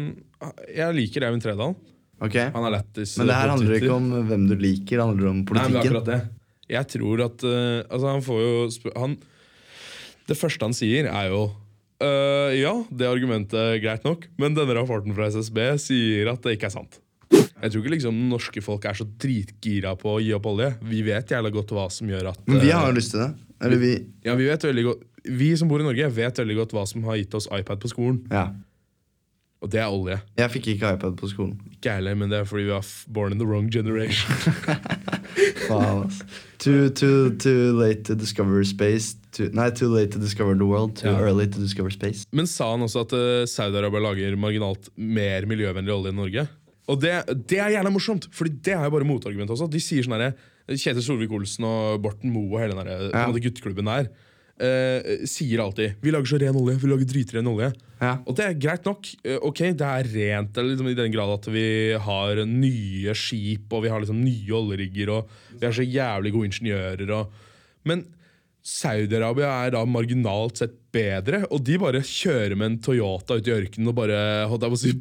Jeg 0.69 0.95
liker 0.97 1.27
Eivind 1.29 1.45
Tredal. 1.45 1.75
Ok. 2.23 2.37
Han 2.55 2.67
er 2.69 2.77
lættis. 2.77 3.17
Men 3.19 3.31
det 3.31 3.37
her 3.37 3.53
handler 3.53 3.73
Twitter. 3.73 3.87
ikke 3.89 3.97
om 3.97 4.29
hvem 4.31 4.47
du 4.49 4.55
liker, 4.55 4.97
det 4.97 5.05
handler 5.05 5.31
om 5.31 5.45
politikken. 5.49 5.75
Nei, 5.75 5.83
men 5.83 5.89
akkurat 5.89 6.11
det. 6.11 6.21
Jeg 6.75 6.89
tror 6.95 7.23
at 7.27 7.45
uh, 7.45 7.83
Altså, 7.93 8.07
han 8.09 8.25
får 8.25 8.41
jo 8.41 8.93
han, 8.97 9.19
Det 10.31 10.37
første 10.39 10.65
han 10.65 10.77
sier, 10.77 11.11
er 11.11 11.29
jo 11.29 11.43
uh, 11.51 12.51
Ja, 12.57 12.75
det 12.89 13.11
argumentet 13.11 13.59
er 13.61 13.83
greit 13.83 14.07
nok, 14.09 14.29
men 14.41 14.57
denne 14.57 14.77
rapporten 14.79 15.17
fra 15.17 15.29
SSB 15.33 15.61
sier 15.83 16.33
at 16.33 16.45
det 16.47 16.57
ikke 16.57 16.71
er 16.71 16.77
sant. 16.79 17.01
Jeg 17.65 17.73
tror 17.73 17.81
ikke 17.81 17.95
liksom 17.95 18.17
norske 18.29 18.61
folk 18.65 18.85
er 18.85 18.97
så 18.99 19.07
dritgira 19.09 19.95
på 19.97 20.19
å 20.19 20.21
gi 20.21 20.35
opp 20.37 20.45
olje. 20.51 20.75
Vi 20.85 21.01
vet 21.07 21.33
jævla 21.33 21.49
godt 21.55 21.73
hva 21.73 21.87
som 21.93 22.11
gjør 22.13 22.29
at 22.35 22.43
Men 22.51 22.61
vi 22.61 22.69
har 22.75 22.85
eh, 22.85 22.91
jo 22.93 22.99
lyst 22.99 23.15
til 23.15 23.23
det. 23.25 23.31
Eller 23.65 23.81
vi 23.81 23.93
Ja, 24.27 24.35
vi 24.37 24.51
vet 24.51 24.67
veldig 24.69 24.85
godt 24.91 25.05
Vi 25.33 25.49
som 25.57 25.71
bor 25.71 25.81
i 25.81 25.87
Norge, 25.87 26.11
vet 26.13 26.41
veldig 26.43 26.57
godt 26.59 26.75
hva 26.77 26.85
som 26.91 27.07
har 27.09 27.17
gitt 27.17 27.33
oss 27.39 27.49
iPad 27.49 27.81
på 27.81 27.89
skolen. 27.89 28.19
Ja. 28.29 28.51
Og 29.65 29.71
det 29.73 29.81
er 29.81 29.89
olje. 29.89 30.19
Jeg 30.37 30.53
fikk 30.53 30.67
ikke 30.75 30.91
iPad 30.99 31.15
på 31.17 31.29
skolen. 31.31 31.55
Ikke 31.73 31.89
jeg 31.89 32.03
heller, 32.03 32.19
men 32.21 32.29
det 32.29 32.43
er 32.43 32.45
fordi 32.51 32.67
vi 32.67 32.75
var 32.75 32.85
born 33.17 33.33
in 33.33 33.41
the 33.41 33.47
wrong 33.49 33.71
generation. 33.73 34.29
Faen, 35.71 36.03
ass. 36.05 36.19
Too, 36.61 36.91
too, 36.91 37.31
too 37.41 37.73
late 37.79 38.05
to 38.05 38.15
discover 38.15 38.61
space 38.69 39.17
too, 39.33 39.49
Nei, 39.57 39.71
too 39.71 39.89
late 39.89 40.13
to 40.13 40.19
discover 40.21 40.55
the 40.55 40.67
world. 40.69 40.97
Too 41.01 41.09
Ja. 41.09 41.17
early 41.19 41.47
to 41.47 41.59
discover 41.65 41.89
space. 41.91 42.27
Men 42.33 42.47
sa 42.47 42.71
han 42.75 42.85
også 42.85 43.07
at 43.07 43.17
uh, 43.17 43.47
Saudi-Arabia 43.49 44.05
lager 44.05 44.37
marginalt 44.37 44.91
mer 44.97 45.49
miljøvennlig 45.49 45.97
olje 45.97 46.13
enn 46.13 46.21
Norge? 46.21 46.47
Og 46.91 47.01
det, 47.01 47.15
det 47.49 47.59
er 47.63 47.73
gjerne 47.79 47.93
morsomt, 47.95 48.29
Fordi 48.35 48.51
det 48.65 48.75
er 48.77 48.85
jo 48.85 48.93
bare 48.93 49.09
motargument 49.09 49.51
også. 49.51 49.71
De 49.73 49.81
sier 49.81 50.05
sånn 50.05 50.19
herre 50.19 50.35
Kjetil 50.69 51.05
Solvik-Olsen 51.05 51.65
og 51.69 52.03
Borten 52.05 52.33
Moe 52.33 52.49
og 52.55 52.63
hele 52.63 52.77
den 52.77 52.89
der, 52.89 53.11
Ja. 53.13 53.27
gutteklubben 53.33 53.89
der 53.89 54.09
uh, 54.61 55.25
sier 55.29 55.61
alltid 55.65 55.97
'Vi 56.01 56.13
lager 56.15 56.31
så 56.31 56.41
ren 56.41 56.57
olje. 56.57 56.79
Vi 56.81 56.89
lager 56.89 57.09
dritren 57.11 57.51
olje'. 57.51 57.73
Ja. 58.01 58.19
Og 58.27 58.37
det 58.37 58.45
er 58.45 58.61
greit 58.61 58.85
nok. 58.85 59.07
Uh, 59.27 59.39
ok, 59.51 59.61
Det 59.75 59.81
er 59.89 60.11
rent 60.15 60.55
liksom, 60.57 60.89
i 60.89 60.95
den 60.95 61.13
grad 61.13 61.33
at 61.39 61.47
vi 61.53 61.93
har 61.99 62.45
nye 62.47 63.15
skip 63.15 63.73
og 63.73 63.85
vi 63.85 63.89
har 63.93 64.01
liksom 64.01 64.23
nye 64.25 64.53
oljerigger 64.53 65.11
og 65.11 65.29
vi 65.59 65.67
har 65.67 65.73
så 65.73 65.85
jævlig 65.85 66.33
gode 66.33 66.49
ingeniører. 66.53 67.11
Og, 67.11 67.31
men 67.85 68.07
Saudi-Arabia 68.65 69.67
er 69.67 69.75
da 69.75 69.85
marginalt 69.85 70.57
sett 70.63 70.73
bedre, 70.95 71.43
og 71.53 71.61
de 71.67 71.77
bare 71.77 72.01
kjører 72.01 72.55
med 72.57 72.67
en 72.71 72.79
Toyota 72.81 73.37
ut 73.37 73.49
i 73.51 73.53
ørkenen 73.53 73.91
og 73.91 73.97
bare 73.99 74.47
holdt 74.49 74.65
jeg 74.65 74.73
på 74.73 74.79
å 74.79 74.81
si, 74.81 74.93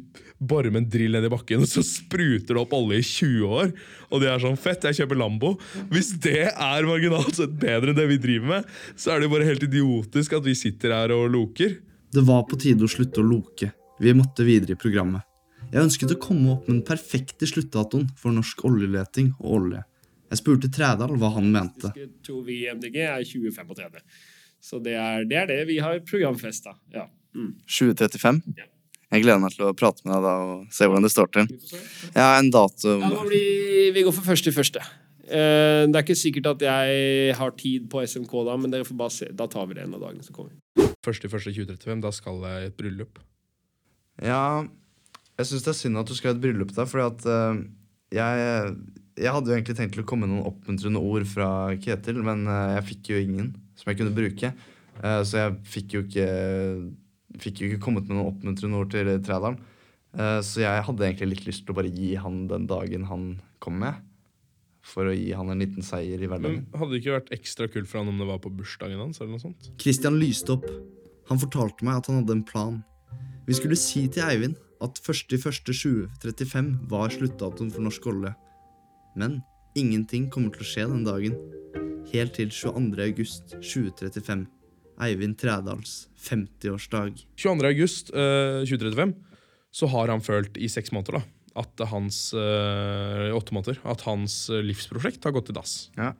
borer 0.48 0.72
med 0.72 0.84
en 0.84 0.90
drill 0.92 1.16
ned 1.16 1.26
i 1.28 1.32
bakken, 1.32 1.64
og 1.64 1.70
så 1.70 1.82
spruter 1.86 2.54
det 2.54 2.60
opp 2.60 2.74
olje 2.76 3.00
i 3.00 3.06
20 3.08 3.54
år. 3.60 3.72
Og 4.10 4.22
de 4.22 4.30
er 4.30 4.42
sånn 4.42 4.58
Fett, 4.60 4.86
jeg 4.88 5.00
kjøper 5.00 5.20
Lambo. 5.20 5.54
Hvis 5.92 6.12
det 6.24 6.50
er 6.50 6.88
marginalt 6.88 7.38
sett 7.40 7.54
bedre 7.60 7.92
enn 7.92 7.98
det 7.98 8.08
vi 8.12 8.20
driver 8.22 8.50
med, 8.56 8.74
så 8.96 9.14
er 9.14 9.20
det 9.20 9.28
jo 9.28 9.34
bare 9.36 9.48
helt 9.48 9.66
idiotisk 9.66 10.36
at 10.38 10.46
vi 10.46 10.56
sitter 10.58 10.94
her 10.96 11.14
og 11.16 11.30
loker. 11.34 11.78
Det 12.14 12.22
var 12.26 12.44
på 12.50 12.58
tide 12.60 12.86
å 12.86 12.90
slutte 12.90 13.22
å 13.22 13.26
loke. 13.26 13.72
Vi 14.02 14.14
måtte 14.16 14.46
videre 14.46 14.76
i 14.76 14.80
programmet. 14.80 15.24
Jeg 15.72 15.82
ønsket 15.82 16.12
å 16.14 16.20
komme 16.20 16.52
opp 16.52 16.68
med 16.68 16.76
den 16.76 16.86
perfekte 16.86 17.48
sluttdatoen 17.48 18.06
for 18.20 18.34
norsk 18.36 18.60
oljeleting 18.68 19.32
og 19.40 19.50
olje. 19.58 19.82
Jeg 20.30 20.40
spurte 20.40 20.70
Trædal 20.72 21.14
hva 21.20 21.30
han 21.36 21.50
mente. 21.54 21.90
Tror 22.26 22.44
vi 22.46 22.64
i 22.64 22.70
MDG 22.74 23.00
er 23.06 23.26
2035. 23.26 24.00
Så 24.64 24.80
det 24.82 24.94
er 24.98 25.26
det, 25.28 25.38
er 25.42 25.50
det 25.50 25.58
vi 25.68 25.80
har 25.84 26.00
programfesta. 26.08 26.74
Ja. 26.94 27.08
Mm. 27.34 27.52
2035? 27.66 28.40
Jeg 29.14 29.22
gleder 29.22 29.40
meg 29.42 29.54
til 29.54 29.68
å 29.68 29.74
prate 29.78 30.02
med 30.02 30.16
deg 30.16 30.24
da 30.26 30.34
og 30.42 30.74
se 30.74 30.88
hvordan 30.88 31.06
det 31.06 31.12
står 31.12 31.28
til. 31.36 31.50
Jeg 32.10 32.18
har 32.18 32.40
en 32.40 32.50
dato 32.50 32.96
Ja, 32.98 33.10
blir, 33.22 33.92
vi 33.94 34.02
går 34.02 34.14
for 34.16 34.26
første 34.26 34.50
i 34.50 34.56
første. 34.56 34.82
Eh, 35.24 35.84
det 35.86 35.94
er 35.94 36.02
ikke 36.02 36.18
sikkert 36.18 36.50
at 36.50 36.64
jeg 36.66 37.36
har 37.38 37.54
tid 37.60 37.86
på 37.92 38.02
SMK 38.02 38.34
da, 38.48 38.56
men 38.58 38.74
dere 38.74 38.88
får 38.88 38.98
bare 38.98 39.14
se. 39.14 39.30
Da 39.30 39.46
tar 39.50 39.68
vi 39.70 39.78
det 39.78 39.86
en 39.86 39.94
av 39.96 40.02
dagene 40.02 40.26
som 40.26 40.36
kommer. 40.36 40.56
1.1.2035, 41.04 42.02
da 42.02 42.12
skal 42.16 42.42
jeg 42.48 42.64
i 42.64 42.72
et 42.72 42.76
bryllup. 42.80 43.22
Ja, 44.24 44.64
jeg 45.38 45.48
syns 45.50 45.64
det 45.66 45.72
er 45.72 45.78
synd 45.78 46.02
at 46.02 46.10
du 46.10 46.14
skal 46.18 46.32
ha 46.32 46.36
et 46.36 46.42
bryllup 46.42 46.74
der, 46.74 46.90
fordi 46.90 47.06
at 47.06 47.24
uh, 47.30 47.62
jeg, 48.14 48.74
jeg 49.18 49.34
hadde 49.34 49.50
jo 49.50 49.56
egentlig 49.56 49.78
tenkt 49.78 49.96
til 49.96 50.04
å 50.04 50.08
komme 50.08 50.26
med 50.26 50.36
noen 50.36 50.50
oppmuntrende 50.50 51.02
ord 51.02 51.26
fra 51.28 51.48
Ketil, 51.82 52.20
men 52.26 52.46
eh, 52.50 52.76
jeg 52.78 52.86
fikk 52.90 53.10
jo 53.12 53.22
ingen 53.22 53.50
som 53.78 53.90
jeg 53.90 54.00
kunne 54.00 54.14
bruke. 54.14 54.52
Eh, 55.00 55.20
så 55.26 55.40
jeg 55.40 55.56
fikk 55.70 55.96
jo 55.96 56.04
ikke 56.04 56.28
Fikk 57.42 57.62
jo 57.62 57.68
ikke 57.70 57.82
kommet 57.82 58.08
med 58.08 58.18
noen 58.18 58.30
oppmuntrende 58.30 58.78
ord 58.78 58.90
til 58.94 59.10
Trædalen. 59.26 59.60
Eh, 60.14 60.40
så 60.46 60.62
jeg 60.62 60.86
hadde 60.86 61.06
egentlig 61.06 61.30
litt 61.32 61.46
lyst 61.48 61.64
til 61.64 61.74
å 61.74 61.78
bare 61.78 61.92
gi 61.92 62.14
han 62.20 62.44
den 62.50 62.68
dagen 62.70 63.08
han 63.10 63.24
kom 63.64 63.80
med. 63.82 64.02
For 64.84 65.08
å 65.08 65.14
gi 65.16 65.30
han 65.32 65.48
en 65.50 65.62
liten 65.64 65.84
seier 65.84 66.20
i 66.20 66.28
hverdagen. 66.28 66.66
Men 66.68 66.80
hadde 66.82 66.92
det 66.92 67.00
ikke 67.00 67.16
vært 67.16 67.32
ekstra 67.34 67.70
kult 67.72 67.88
for 67.88 68.02
han 68.02 68.10
om 68.12 68.20
det 68.20 68.28
var 68.28 68.42
på 68.44 68.52
bursdagen 68.52 69.00
hans? 69.00 69.20
eller 69.20 69.32
noe 69.34 69.42
sånt? 69.42 69.70
Christian 69.80 70.18
lyste 70.20 70.58
opp. 70.58 70.68
Han 71.30 71.40
fortalte 71.40 71.86
meg 71.88 72.02
at 72.02 72.10
han 72.10 72.20
hadde 72.20 72.36
en 72.36 72.44
plan. 72.46 72.82
Vi 73.48 73.56
skulle 73.56 73.78
si 73.80 74.04
til 74.12 74.26
Eivind 74.26 74.60
at 74.84 75.00
1.1.2035 75.00 76.70
var 76.90 77.12
sluttdatoen 77.14 77.72
for 77.72 77.86
norsk 77.86 78.06
olje. 78.12 78.34
Men 79.16 79.40
ingenting 79.78 80.28
kommer 80.32 80.52
til 80.52 80.64
å 80.64 80.68
skje 80.68 80.84
den 80.90 81.06
dagen. 81.06 81.38
Helt 82.12 82.36
til 82.36 82.52
22.8.2035. 82.52 84.44
Eivind 85.02 85.38
Trædals 85.40 86.08
50-årsdag. 86.24 87.24
22. 87.36 87.70
august 87.70 88.12
eh, 88.14 88.62
2035 88.66 89.14
så 89.74 89.88
har 89.90 90.12
han 90.12 90.22
følt 90.22 90.58
i 90.60 90.68
seks 90.70 90.92
måneder 90.94 91.18
da, 91.18 91.22
at 91.64 91.84
hans 91.90 92.28
eh, 92.38 93.30
åtte 93.34 93.56
måneder, 93.56 93.80
at 93.90 94.04
hans 94.06 94.46
livsprosjekt 94.52 95.26
har 95.26 95.34
gått 95.34 95.50
i 95.50 95.56
dass. 95.56 95.74
Ja. 95.98 96.12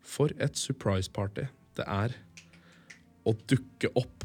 For 0.00 0.32
et 0.40 0.56
surprise 0.58 1.12
party 1.12 1.46
det 1.78 1.86
er 1.86 2.16
å 3.28 3.34
dukke 3.48 3.92
opp 3.98 4.24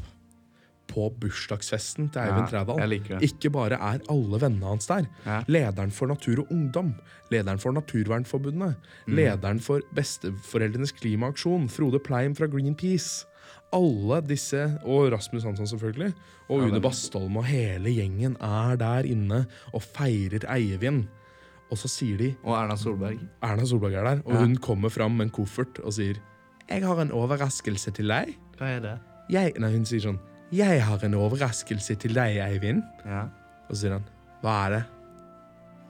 på 0.96 1.10
bursdagsfesten 1.20 2.08
til 2.14 2.22
Eivind 2.24 2.48
Ja, 2.48 2.64
Trædal. 2.64 3.20
Ikke 3.26 3.50
bare 3.52 3.76
er 3.76 4.00
alle 4.08 4.40
vennene 4.40 4.70
hans 4.72 4.88
der. 4.88 5.04
Ja. 5.26 5.42
Lederen 5.52 5.92
for 5.92 6.08
Natur 6.08 6.40
og 6.46 6.50
Ungdom, 6.54 6.94
lederen 7.30 7.60
for 7.60 7.76
Naturvernforbundet, 7.76 8.74
Mm. 9.06 9.14
lederen 9.20 9.60
for 9.60 9.80
Besteforeldrenes 9.94 10.92
klimaaksjon, 10.96 11.68
Frode 11.68 11.98
Pleim 12.00 12.34
fra 12.34 12.46
Greenpeace. 12.46 13.26
Alle 13.74 14.20
disse, 14.26 14.62
og 14.84 15.12
Rasmus 15.12 15.44
Hansson 15.44 15.66
selvfølgelig, 15.66 16.12
og 16.48 16.62
Ja, 16.62 16.68
Une 16.70 16.80
Bastholm 16.80 17.36
og 17.36 17.44
hele 17.44 17.90
gjengen 17.92 18.36
er 18.40 18.76
der 18.76 19.02
inne 19.04 19.44
og 19.74 19.82
feirer 19.82 20.46
Eivind. 20.56 21.04
Og 21.70 21.76
så 21.78 21.88
sier 21.90 22.16
de 22.16 22.34
Og 22.44 22.54
Erna 22.54 22.76
Solberg. 22.78 23.18
Erna 23.42 23.64
Solberg 23.66 23.92
er 23.94 24.04
der, 24.04 24.20
og 24.24 24.36
hun 24.38 24.56
kommer 24.56 24.88
fram 24.88 25.16
med 25.18 25.26
en 25.26 25.30
koffert 25.34 25.80
og 25.84 25.92
sier 25.92 26.14
Jeg 26.70 26.82
har 26.86 27.00
en 27.02 27.10
overraskelse 27.12 27.90
til 27.94 28.08
deg. 28.08 28.36
Hva 28.58 28.66
er 28.76 28.80
det? 28.80 28.98
Jeg, 29.30 29.52
nei, 29.58 29.70
hun 29.72 29.84
sier 29.84 30.00
sånn 30.00 30.18
Jeg 30.54 30.82
har 30.86 31.02
en 31.06 31.14
overraskelse 31.18 31.96
til 31.98 32.14
deg, 32.14 32.36
Eivind. 32.44 32.82
Ja. 33.04 33.24
Og 33.66 33.74
så 33.74 33.80
sier 33.82 33.96
han 33.96 34.04
Hva 34.44 34.52
er 34.66 34.74
det? 34.76 34.82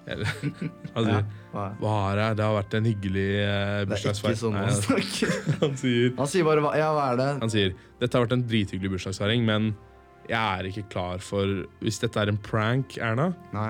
Eller, 0.07 0.31
sier 0.39 1.11
Ja, 1.11 1.23
hva? 1.53 1.65
Hva 1.81 1.95
er 2.13 2.21
det? 2.21 2.27
Det 2.39 2.45
har 2.47 2.55
vært 2.57 2.77
en 2.79 2.87
hyggelig 2.89 3.27
eh, 3.43 3.81
er 3.83 3.89
bursdagsfeiring. 3.91 4.39
sånn 4.41 4.57
han- 4.57 4.79
snakker. 4.79 5.35
han 5.65 5.77
sier 5.81 6.15
Han 6.21 6.31
sier 6.31 6.47
bare 6.47 6.71
ja, 6.79 6.89
hva 6.97 7.09
er 7.13 7.21
det? 7.21 7.29
Han 7.43 7.53
sier 7.53 7.75
Dette 8.01 8.17
har 8.17 8.25
vært 8.27 8.37
en 8.39 8.47
drithyggelig 8.49 8.93
bursdagsfeiring, 8.97 9.45
men 9.49 9.69
jeg 10.27 10.41
er 10.41 10.69
ikke 10.71 10.87
klar 10.95 11.21
for 11.23 11.67
Hvis 11.83 12.01
dette 12.03 12.19
er 12.23 12.33
en 12.33 12.39
prank, 12.43 12.97
Erna, 13.03 13.29
Nei. 13.55 13.69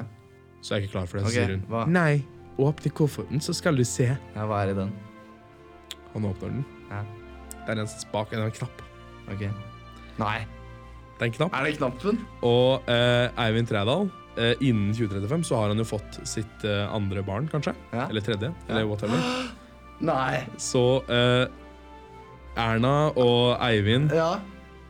så 0.64 0.74
er 0.76 0.80
jeg 0.80 0.88
ikke 0.88 0.96
klar 0.98 1.10
for 1.10 1.18
det. 1.20 1.26
Okay, 1.28 1.34
Ok, 1.34 1.50
sier 1.50 1.54
hun 1.56 1.66
hva? 1.72 1.82
Nei, 1.92 2.12
åpne 2.62 2.92
kofferten, 2.96 3.42
så 3.44 3.52
skal 3.56 3.76
du 3.76 3.84
se. 3.84 4.06
Ja, 4.08 4.46
hva 4.48 4.62
er 4.64 4.72
i 4.72 4.76
den? 4.78 4.92
Han 6.14 6.24
åpner 6.30 6.54
den. 6.54 6.62
Ja. 6.88 7.02
Det 7.66 7.74
er 7.74 7.82
en 7.82 7.90
spak, 7.90 8.32
en 8.32 8.46
knapp. 8.56 8.80
Ok. 9.34 9.42
Nei. 10.22 10.38
Det 11.16 11.24
er 11.24 11.30
en 11.30 11.36
knapp. 11.38 11.54
Er 11.56 11.64
det 11.64 11.76
knappen? 11.78 12.18
Og 12.44 12.88
eh, 12.92 13.28
Eivind 13.40 13.68
Trædal, 13.70 14.10
eh, 14.36 14.54
innen 14.60 14.90
2035 14.92 15.46
så 15.48 15.56
har 15.62 15.68
han 15.72 15.78
jo 15.80 15.86
fått 15.88 16.18
sitt 16.28 16.64
eh, 16.68 16.82
andre 16.92 17.22
barn, 17.24 17.46
kanskje. 17.48 17.72
Ja. 17.92 18.04
Eller 18.10 18.20
tredje. 18.26 18.50
Eller 18.68 18.84
whatever. 18.90 19.16
Nei. 20.10 20.42
Så 20.60 20.82
eh, 21.08 21.46
Erna 22.60 22.94
og 23.16 23.56
Eivind 23.64 24.12
Ja. 24.12 24.34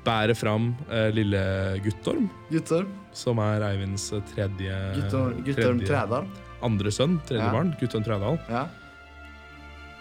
bærer 0.06 0.34
fram 0.38 0.72
eh, 0.90 1.08
lille 1.14 1.44
Guttorm, 1.84 2.26
Guttorm. 2.50 2.90
som 3.14 3.38
er 3.42 3.62
Eivinds 3.70 4.08
eh, 4.14 4.20
tredje 4.34 4.74
Guttorm, 4.98 5.40
Guttorm 5.46 5.80
tredje- 5.80 5.88
Trædal. 5.94 6.26
Andre 6.66 6.90
sønn, 6.94 7.20
tredje 7.26 7.44
Ja. 7.46 7.52
barn, 7.54 7.70
Guttorm 7.80 8.02
Trædal. 8.06 8.38
Ja. 8.50 8.66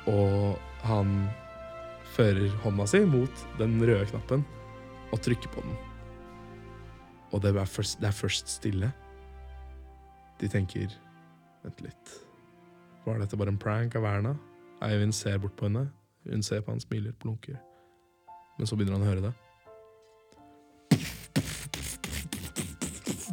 Og 0.10 0.58
han 0.86 1.16
fører 2.16 2.50
hånda 2.64 2.86
si 2.88 3.02
mot 3.10 3.46
den 3.60 3.78
røde 3.82 4.06
knappen 4.10 4.46
og 5.12 5.22
trykker 5.26 5.50
på 5.54 5.62
den. 5.66 5.74
Og 7.34 7.42
det 7.42 7.56
er 7.56 7.66
først, 7.66 8.00
det 8.02 8.08
er 8.08 8.16
først 8.16 8.48
stille. 8.60 8.92
De 10.40 10.48
tenker 10.52 10.92
Vent 11.64 11.82
litt. 11.82 12.12
Var 13.06 13.18
dette 13.20 13.38
bare 13.38 13.50
en 13.54 13.58
prank 13.62 13.96
av 13.98 14.06
Erna? 14.06 14.36
Eivind 14.86 15.16
ser 15.18 15.40
bort 15.42 15.56
på 15.58 15.66
henne. 15.66 15.88
Hun 16.30 16.44
ser 16.46 16.62
på 16.62 16.72
han, 16.74 16.80
smiler, 16.84 17.14
blunker. 17.22 17.58
Men 18.60 18.68
så 18.70 18.78
begynner 18.78 19.00
han 19.00 19.06
å 19.06 19.10
høre 19.10 19.26
det. 19.26 19.34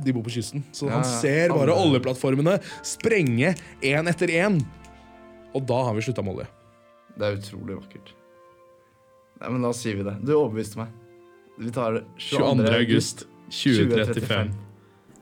De 0.03 0.13
bor 0.17 0.25
på 0.27 0.33
kysten, 0.35 0.65
så 0.75 0.89
Ja, 0.89 0.97
han 0.99 1.05
ser 1.05 1.49
bare 1.53 1.71
Alle- 1.71 1.85
oljeplattformene 1.93 2.57
sprenge 2.83 3.55
én 3.83 4.09
etter 4.09 4.27
én. 4.33 4.65
Og 5.55 5.67
da 5.67 5.85
har 5.85 5.95
vi 5.95 6.01
slutta 6.01 6.25
med 6.25 6.35
olje. 6.37 6.49
Det 7.19 7.23
er 7.29 7.37
utrolig 7.37 7.77
vakkert. 7.79 8.13
Nei, 9.41 9.49
men 9.51 9.63
da 9.63 9.71
sier 9.73 9.97
vi 9.97 10.03
det. 10.03 10.17
Du 10.25 10.33
overbeviste 10.33 10.77
meg. 10.81 10.89
Vi 11.59 11.71
tar 11.71 11.93
det 11.93 12.05
22. 12.19 12.67
august 12.75 13.27
2035. 13.53 14.53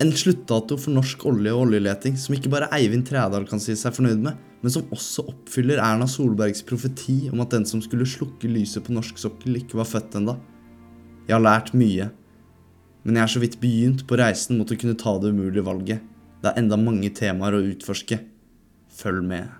En 0.00 0.12
sluttdato 0.16 0.78
for 0.80 0.94
norsk 0.96 1.26
olje 1.28 1.52
og 1.52 1.66
oljeleting 1.66 2.14
som 2.16 2.32
ikke 2.36 2.52
bare 2.52 2.70
Eivind 2.72 3.04
Trædal 3.08 3.44
kan 3.48 3.60
si 3.60 3.74
seg 3.76 3.92
fornøyd 3.92 4.22
med, 4.22 4.38
men 4.62 4.72
som 4.72 4.88
også 4.94 5.26
oppfyller 5.28 5.80
Erna 5.82 6.06
Solbergs 6.08 6.62
profeti 6.64 7.26
om 7.32 7.42
at 7.44 7.52
den 7.52 7.66
som 7.68 7.82
skulle 7.84 8.08
slukke 8.08 8.48
lyset 8.48 8.86
på 8.86 8.94
norsk 8.96 9.20
sokkel, 9.20 9.58
ikke 9.60 9.76
var 9.80 9.88
født 9.88 10.16
enda. 10.20 10.38
Jeg 11.28 11.36
har 11.36 11.44
lært 11.44 11.74
mye, 11.76 12.08
men 13.04 13.18
jeg 13.18 13.26
er 13.26 13.34
så 13.34 13.42
vidt 13.42 13.60
begynt 13.60 14.06
på 14.08 14.16
reisen 14.20 14.60
mot 14.60 14.72
å 14.72 14.78
kunne 14.80 14.96
ta 15.00 15.16
det 15.20 15.34
umulige 15.34 15.66
valget. 15.66 16.06
Det 16.40 16.48
er 16.48 16.62
enda 16.62 16.80
mange 16.80 17.12
temaer 17.16 17.58
å 17.58 17.64
utforske. 17.68 18.22
Følg 19.00 19.26
med. 19.26 19.60